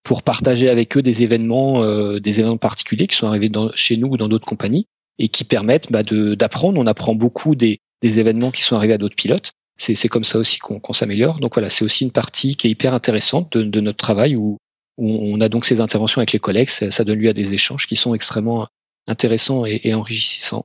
[0.04, 3.96] pour partager avec eux des événements, euh, des événements particuliers qui sont arrivés dans, chez
[3.96, 4.86] nous ou dans d'autres compagnies
[5.18, 6.78] et qui permettent bah, d'apprendre.
[6.78, 9.52] On apprend beaucoup des, des, événements qui sont arrivés à d'autres pilotes.
[9.76, 11.40] C'est comme ça aussi qu'on s'améliore.
[11.40, 14.58] Donc voilà, c'est aussi une partie qui est hyper intéressante de, de notre travail où,
[14.98, 16.68] où, on a donc ces interventions avec les collègues.
[16.68, 18.68] Ça, ça, donne lieu à des échanges qui sont extrêmement
[19.08, 20.64] intéressants et, et enrichissants.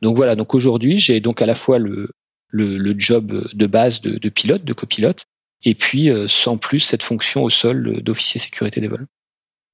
[0.00, 2.08] Donc voilà, donc aujourd'hui, j'ai donc à la fois le,
[2.48, 5.24] le, le, job de base de, de pilote, de copilote,
[5.64, 9.06] et puis euh, sans plus cette fonction au sol d'officier sécurité des vols.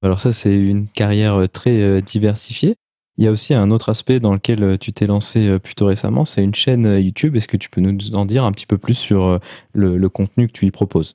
[0.01, 2.75] Alors ça, c'est une carrière euh, très euh, diversifiée.
[3.17, 6.43] Il y a aussi un autre aspect dans lequel tu t'es lancé plutôt récemment, c'est
[6.43, 7.35] une chaîne YouTube.
[7.35, 9.39] Est-ce que tu peux nous en dire un petit peu plus sur
[9.73, 11.13] le, le contenu que tu y proposes?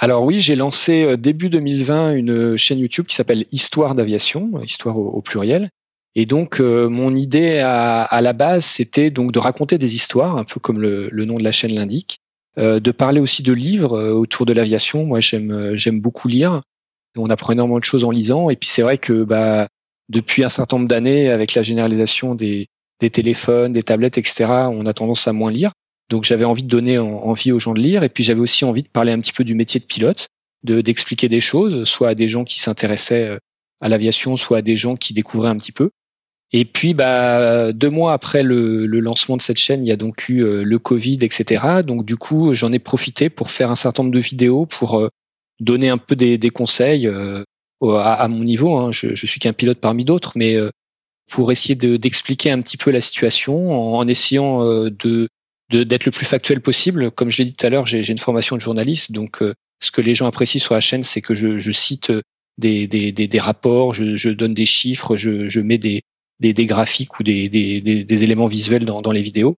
[0.00, 5.10] Alors oui, j'ai lancé début 2020 une chaîne YouTube qui s'appelle Histoire d'aviation, histoire au,
[5.10, 5.68] au, pluriel.
[6.16, 10.44] Et donc mon idée à, à la base, c'était donc de raconter des histoires, un
[10.44, 12.27] peu comme le, le nom de la chaîne l'indique, euh,
[12.58, 15.04] de parler aussi de livres euh, autour de l'aviation.
[15.04, 16.60] Moi, j'aime euh, j'aime beaucoup lire.
[17.16, 18.50] On apprend énormément de choses en lisant.
[18.50, 19.68] Et puis c'est vrai que bah
[20.08, 22.66] depuis un certain nombre d'années, avec la généralisation des,
[23.00, 25.72] des téléphones, des tablettes, etc., on a tendance à moins lire.
[26.10, 28.02] Donc j'avais envie de donner envie aux gens de lire.
[28.02, 30.28] Et puis j'avais aussi envie de parler un petit peu du métier de pilote,
[30.64, 33.38] de d'expliquer des choses, soit à des gens qui s'intéressaient
[33.80, 35.90] à l'aviation, soit à des gens qui découvraient un petit peu.
[36.52, 39.96] Et puis, bah, deux mois après le, le, lancement de cette chaîne, il y a
[39.96, 41.82] donc eu euh, le Covid, etc.
[41.84, 45.08] Donc, du coup, j'en ai profité pour faire un certain nombre de vidéos pour euh,
[45.60, 47.42] donner un peu des, des conseils euh,
[47.82, 48.76] à, à, mon niveau.
[48.76, 48.92] Hein.
[48.92, 50.56] Je, je, suis qu'un pilote parmi d'autres, mais
[51.30, 55.28] pour essayer d'expliquer un petit peu la situation en, en essayant de
[55.70, 57.10] d'être le plus factuel possible.
[57.10, 59.42] Comme je l'ai dit tout à l'heure, j'ai une formation de journaliste, donc
[59.80, 62.10] ce que les gens apprécient sur la chaîne, c'est que je, je cite
[62.56, 66.00] des, des, des, des, rapports, je, je donne des chiffres, je, je mets des,
[66.40, 69.54] des, des graphiques ou des, des, des, éléments visuels dans, dans les vidéos.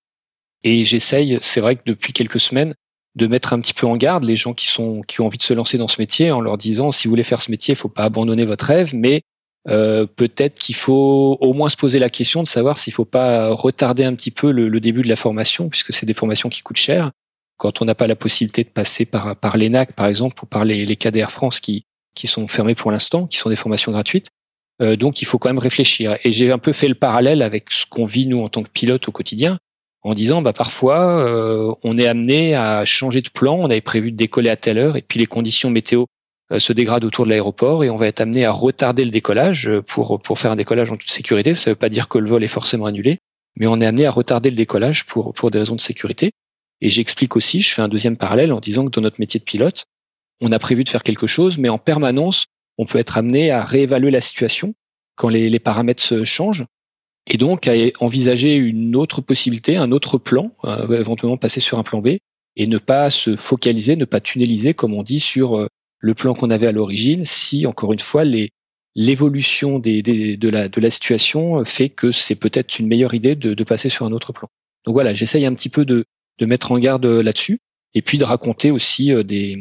[0.62, 2.74] Et j'essaye, c'est vrai que depuis quelques semaines,
[3.16, 5.42] de mettre un petit peu en garde les gens qui sont qui ont envie de
[5.42, 7.76] se lancer dans ce métier en leur disant si vous voulez faire ce métier, il
[7.76, 9.22] faut pas abandonner votre rêve, mais
[9.68, 13.48] euh, peut-être qu'il faut au moins se poser la question de savoir s'il faut pas
[13.48, 16.62] retarder un petit peu le, le début de la formation, puisque c'est des formations qui
[16.62, 17.10] coûtent cher.
[17.56, 20.64] Quand on n'a pas la possibilité de passer par par l'ENAC par exemple ou par
[20.64, 24.28] les, les KDR France qui qui sont fermés pour l'instant, qui sont des formations gratuites,
[24.80, 26.16] euh, donc il faut quand même réfléchir.
[26.24, 28.70] Et j'ai un peu fait le parallèle avec ce qu'on vit nous en tant que
[28.70, 29.58] pilote au quotidien,
[30.02, 33.56] en disant bah parfois euh, on est amené à changer de plan.
[33.56, 36.04] On avait prévu de décoller à telle heure et puis les conditions météo
[36.52, 39.70] euh, se dégradent autour de l'aéroport et on va être amené à retarder le décollage
[39.86, 41.54] pour pour faire un décollage en toute sécurité.
[41.54, 43.18] Ça veut pas dire que le vol est forcément annulé,
[43.56, 46.30] mais on est amené à retarder le décollage pour pour des raisons de sécurité.
[46.80, 49.44] Et j'explique aussi, je fais un deuxième parallèle en disant que dans notre métier de
[49.44, 49.84] pilote,
[50.40, 52.46] on a prévu de faire quelque chose, mais en permanence,
[52.80, 54.74] on peut être amené à réévaluer la situation
[55.14, 56.64] quand les, paramètres changent
[57.26, 61.82] et donc à envisager une autre possibilité, un autre plan, euh, éventuellement passer sur un
[61.82, 62.16] plan B
[62.56, 65.66] et ne pas se focaliser, ne pas tunneliser comme on dit sur euh,
[65.98, 68.24] le plan qu'on avait à l'origine si encore une fois
[68.94, 74.12] l'évolution de, la, situation fait que c'est peut-être une meilleure idée de, passer sur un
[74.12, 74.48] autre plan.
[74.86, 76.06] Donc voilà, j'essaye un petit peu de,
[76.40, 77.58] mettre en garde là-dessus
[77.92, 79.58] et puis de raconter aussi euh, des,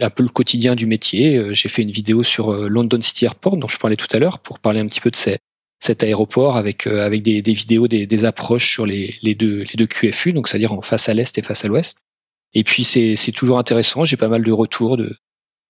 [0.00, 1.36] un peu le quotidien du métier.
[1.36, 4.18] Euh, j'ai fait une vidéo sur euh, London City Airport dont je parlais tout à
[4.18, 8.24] l'heure pour parler un petit peu de cet aéroport avec euh, avec des, vidéos, des,
[8.24, 11.64] approches sur les, deux les deux QFU, donc c'est-à-dire en face à l'est et face
[11.64, 11.98] à l'ouest.
[12.54, 14.04] Et puis c'est toujours intéressant.
[14.04, 15.16] J'ai pas mal de retours, de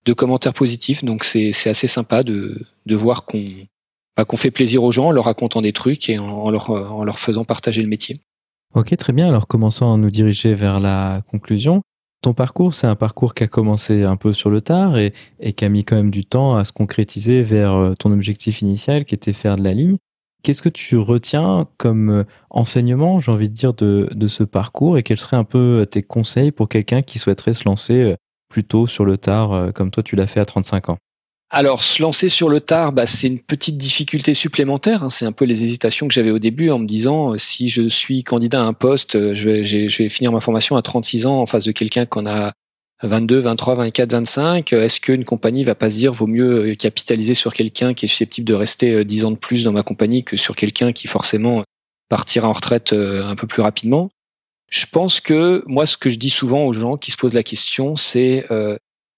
[0.06, 3.50] de commentaires positifs, donc c'est assez sympa de de voir qu'on
[4.16, 7.04] bah, qu'on fait plaisir aux gens en leur racontant des trucs et en leur en
[7.04, 8.20] leur faisant partager le métier.
[8.74, 9.28] Ok, très bien.
[9.28, 11.82] Alors commençons à nous diriger vers la conclusion
[12.24, 15.12] ton parcours, c'est un parcours qui a commencé un peu sur le tard et,
[15.54, 19.04] qui a mis quand même du temps à se concrétiser vers euh, ton objectif initial
[19.04, 19.98] qui était faire de la ligne.
[20.42, 25.02] Qu'est-ce que tu retiens comme euh, enseignement, j'ai envie de dire, de, ce parcours et
[25.02, 28.16] quels seraient un peu euh, tes conseils pour quelqu'un qui souhaiterait se lancer
[28.48, 30.98] plutôt sur le tard comme toi tu l'as fait à 35 ans?
[31.54, 35.04] Alors, se lancer sur le tard, bah, c'est une petite difficulté supplémentaire.
[35.04, 35.08] Hein.
[35.08, 37.86] C'est un peu les hésitations que j'avais au début en me disant euh, si je
[37.86, 41.46] suis candidat à un poste, euh, je vais, finir ma formation à 36 ans en
[41.46, 42.50] face de quelqu'un qu'on a
[43.04, 44.72] 22, 23, 24, 25.
[44.72, 48.08] Est-ce qu'une compagnie va pas se dire vaut mieux euh, capitaliser sur quelqu'un qui est
[48.08, 51.62] susceptible de rester 10 ans de plus dans ma compagnie que sur quelqu'un qui forcément
[52.08, 54.10] partira en retraite un peu plus rapidement?
[54.70, 57.44] Je pense que moi, ce que je dis souvent aux gens qui se posent la
[57.44, 58.44] question, c'est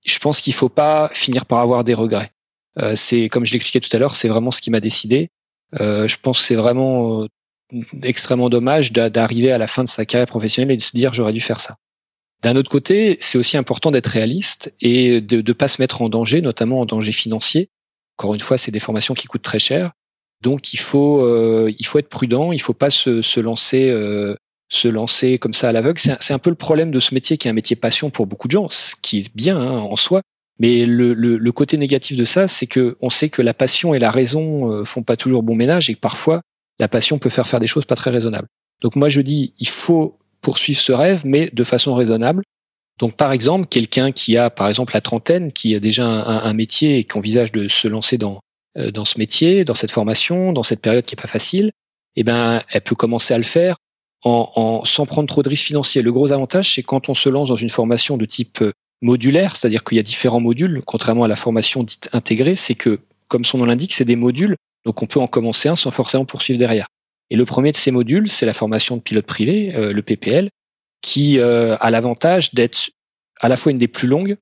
[0.06, 2.30] je pense qu'il faut pas finir par avoir des regrets.
[2.78, 5.30] Euh, c'est comme je l'expliquais tout à l'heure, c'est vraiment ce qui m'a décidé.
[5.80, 7.26] Euh, je pense que c'est vraiment euh,
[8.02, 11.32] extrêmement dommage d'arriver à la fin de sa carrière professionnelle et de se dire j'aurais
[11.32, 11.76] dû faire ça.
[12.42, 16.08] D'un autre côté, c'est aussi important d'être réaliste et de ne pas se mettre en
[16.08, 17.70] danger, notamment en danger financier.
[18.18, 19.92] Encore une fois, c'est des formations qui coûtent très cher.
[20.42, 24.36] Donc il faut euh, il faut être prudent, il faut pas se, se lancer euh,
[24.68, 26.00] se lancer comme ça à l'aveugle.
[26.00, 28.48] C'est un, peu le problème de ce métier qui est un métier passion pour beaucoup
[28.48, 30.22] de gens, ce qui est bien hein, en soi.
[30.58, 34.10] Mais le, côté négatif de ça, c'est que on sait que la passion et la
[34.10, 36.40] raison euh, font pas toujours bon ménage et que parfois
[36.78, 38.48] la passion peut faire faire des choses pas très raisonnables.
[38.82, 42.42] Donc moi je dis, il faut poursuivre ce rêve, mais de façon raisonnable.
[42.98, 46.54] Donc par exemple, quelqu'un qui a par exemple la trentaine, qui a déjà un, un
[46.54, 48.40] métier et qui envisage de se lancer dans
[48.78, 51.70] euh, dans ce métier, dans cette formation, dans cette période qui est pas facile,
[52.16, 53.76] eh ben elle peut commencer à le faire
[54.26, 56.02] en, sans prendre trop de risques financiers.
[56.02, 58.72] Le gros avantage, c'est quand on se lance dans une formation de type euh,
[59.02, 63.00] modulaire, c'est-à-dire qu'il y a différents modules, contrairement à la formation dite intégrée, c'est que,
[63.28, 66.24] comme son nom l'indique, c'est des modules, donc on peut en commencer un sans forcément
[66.24, 66.86] poursuivre derrière.
[67.30, 70.48] Et le premier de ces modules, c'est la formation de pilote privé, euh, le PPL,
[71.02, 72.90] qui euh, a l'avantage d'être
[73.40, 74.36] à la fois une des plus longues,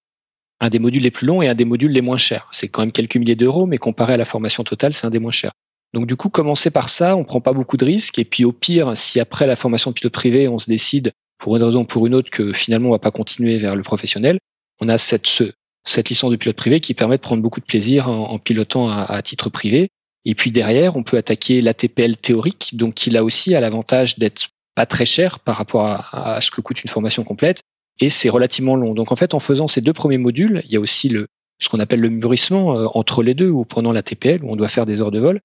[0.61, 2.47] un des modules les plus longs et un des modules les moins chers.
[2.53, 5.19] C'est quand même quelques milliers d'euros, mais comparé à la formation totale, c'est un des
[5.19, 5.53] moins chers.
[5.95, 8.19] Donc du coup, commencer par ça, on prend pas beaucoup de risques.
[8.19, 11.57] Et puis au pire, si après la formation de pilote privé, on se décide pour
[11.57, 14.39] une raison ou pour une autre que finalement on va pas continuer vers le professionnel,
[14.81, 15.29] on a cette,
[15.87, 19.23] cette licence de pilote privé qui permet de prendre beaucoup de plaisir en, pilotant à,
[19.23, 19.89] titre privé.
[20.25, 24.49] Et puis derrière, on peut attaquer l'ATPL théorique, donc qui là aussi a l'avantage d'être
[24.75, 27.61] pas très cher par rapport à, ce que coûte une formation complète,
[28.01, 28.95] et c'est relativement long.
[28.95, 31.27] Donc en fait, en faisant ces deux premiers modules, il y a aussi le
[31.61, 34.67] ce qu'on appelle le mûrissement euh, entre les deux, ou pendant l'ATPL, où on doit
[34.67, 35.39] faire des heures de vol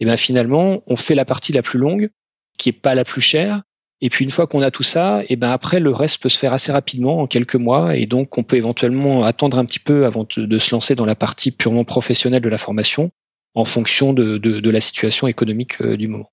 [0.00, 2.10] et ben finalement, on fait la partie la plus longue,
[2.58, 3.62] qui est pas la plus chère.
[4.02, 6.38] Et puis une fois qu'on a tout ça, et ben après le reste peut se
[6.38, 10.04] faire assez rapidement en quelques mois, et donc on peut éventuellement attendre un petit peu
[10.04, 13.10] avant de, se lancer dans la partie purement professionnelle de la formation,
[13.54, 16.30] en fonction de, de, la situation économique euh, du moment.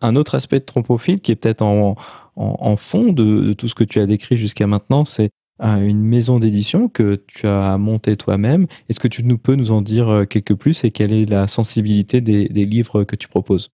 [0.00, 1.96] Un autre aspect de profil qui est peut-être en,
[2.36, 5.30] en, fond de, tout ce que tu as décrit jusqu'à maintenant, c'est
[5.60, 8.66] une maison d'édition que tu as montée toi-même.
[8.88, 11.46] Est-ce que tu nous peux nous en dire euh, quelques plus et quelle est la
[11.46, 13.68] sensibilité des, livres que tu proposes?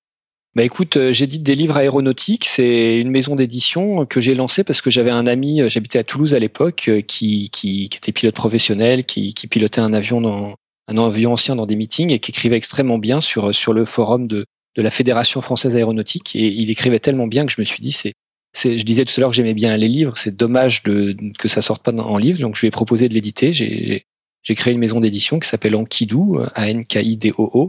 [0.54, 2.46] Bah écoute, euh, j'édite des livres aéronautiques.
[2.46, 6.04] C'est une maison d'édition que j'ai lancée parce que j'avais un ami, euh, j'habitais à
[6.04, 10.54] Toulouse à l'époque, qui, qui, était pilote professionnel, qui, qui pilotait un avion dans
[10.88, 14.26] un avion ancien dans des meetings et qui écrivait extrêmement bien sur sur le forum
[14.26, 16.36] de de la Fédération française aéronautique.
[16.36, 18.12] Et il écrivait tellement bien que je me suis dit c'est
[18.56, 20.16] je disais tout à l'heure que j'aimais bien les livres.
[20.16, 22.40] C'est dommage de, que ça sorte pas en livre.
[22.40, 23.52] Donc, je lui ai proposé de l'éditer.
[23.52, 27.68] J'ai créé une maison d'édition qui s'appelle Ankidou, A-N-K-I-D-O-O.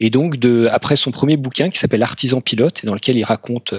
[0.00, 3.24] Et donc, de, après son premier bouquin qui s'appelle Artisan pilote et dans lequel il
[3.24, 3.74] raconte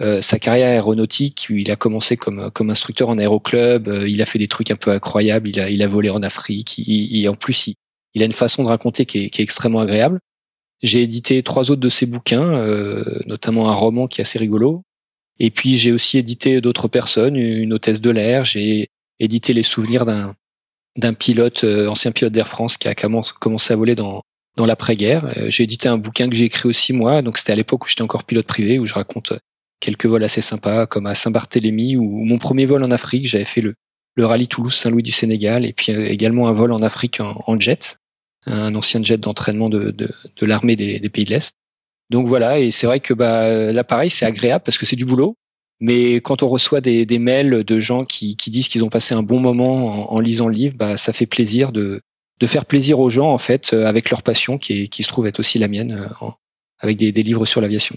[0.00, 4.20] euh, sa carrière aéronautique, où il a commencé comme, comme instructeur en aéroclub, euh, il
[4.20, 7.28] a fait des trucs un peu incroyables, il a, il a volé en Afrique, et
[7.28, 7.74] en plus, il,
[8.14, 10.18] il, a une façon de raconter qui est, qui est extrêmement agréable.
[10.82, 14.80] J'ai édité trois autres de ses bouquins, euh, notamment un roman qui est assez rigolo,
[15.38, 18.44] et puis j'ai aussi édité d'autres personnes, une hôtesse de l'air.
[18.44, 18.88] J'ai
[19.20, 20.34] édité les souvenirs d'un
[20.98, 24.22] d'un pilote, euh, ancien pilote d'Air France, qui a commencé à voler dans
[24.56, 25.24] dans l'après-guerre.
[25.38, 27.22] Euh, j'ai édité un bouquin que j'ai écrit aussi moi.
[27.22, 29.32] Donc c'était à l'époque où j'étais encore pilote privé, où je raconte
[29.80, 33.26] quelques vols assez sympas, comme à Saint-Barthélemy ou mon premier vol en Afrique.
[33.26, 33.74] J'avais fait le
[34.14, 37.96] le rallye Toulouse-Saint-Louis du Sénégal, et puis euh, également un vol en Afrique en, jet,
[38.46, 41.54] un ancien jet d'entraînement de, de, l'armée des pays de l'Est.
[42.12, 45.34] Donc voilà, et c'est vrai que bah, l'appareil, c'est agréable parce que c'est du boulot.
[45.80, 49.14] Mais quand on reçoit des, des mails de gens qui, qui disent qu'ils ont passé
[49.14, 52.02] un bon moment en, lisant le livre, bah, ça fait plaisir de,
[52.38, 55.08] de faire plaisir aux gens en fait euh, avec leur passion qui, est, qui se
[55.08, 56.28] trouve être aussi la mienne euh,
[56.78, 57.96] avec des, des livres sur l'aviation.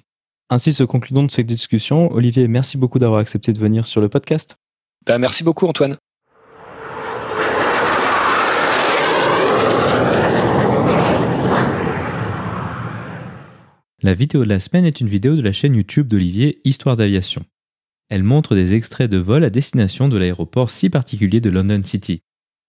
[0.49, 2.11] Ainsi se conclut donc cette discussion.
[2.13, 4.55] Olivier, merci beaucoup d'avoir accepté de venir sur le podcast.
[5.05, 5.97] Bah, merci beaucoup Antoine.
[14.05, 17.43] La vidéo de la semaine est une vidéo de la chaîne YouTube d'Olivier Histoire d'aviation.
[18.07, 22.21] Elle montre des extraits de vol à destination de l'aéroport si particulier de London City.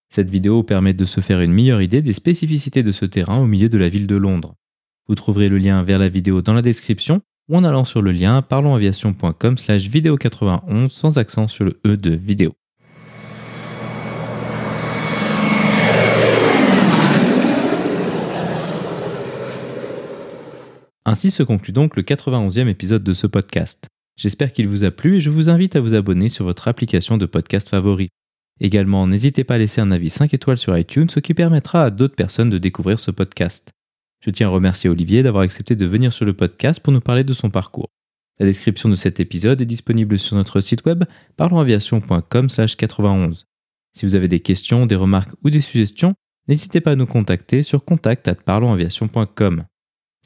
[0.09, 3.45] Cette vidéo permet de se faire une meilleure idée des spécificités de ce terrain au
[3.45, 4.55] milieu de la ville de Londres.
[5.07, 8.13] Vous trouverez le lien vers la vidéo dans la description ou en allant sur le
[8.13, 12.55] lien parlonsaviation.com slash vidéo 91 sans accent sur le E de vidéo.
[21.09, 23.87] Ainsi se conclut donc le 91e épisode de ce podcast.
[24.17, 27.17] J'espère qu'il vous a plu et je vous invite à vous abonner sur votre application
[27.17, 28.09] de podcast favori.
[28.59, 31.91] Également, n'hésitez pas à laisser un avis 5 étoiles sur iTunes, ce qui permettra à
[31.91, 33.71] d'autres personnes de découvrir ce podcast.
[34.19, 37.23] Je tiens à remercier Olivier d'avoir accepté de venir sur le podcast pour nous parler
[37.23, 37.87] de son parcours.
[38.37, 41.05] La description de cet épisode est disponible sur notre site web
[41.37, 43.45] parlonsaviation.com/91.
[43.93, 46.15] Si vous avez des questions, des remarques ou des suggestions,
[46.49, 49.63] n'hésitez pas à nous contacter sur contact@parlonsaviation.com.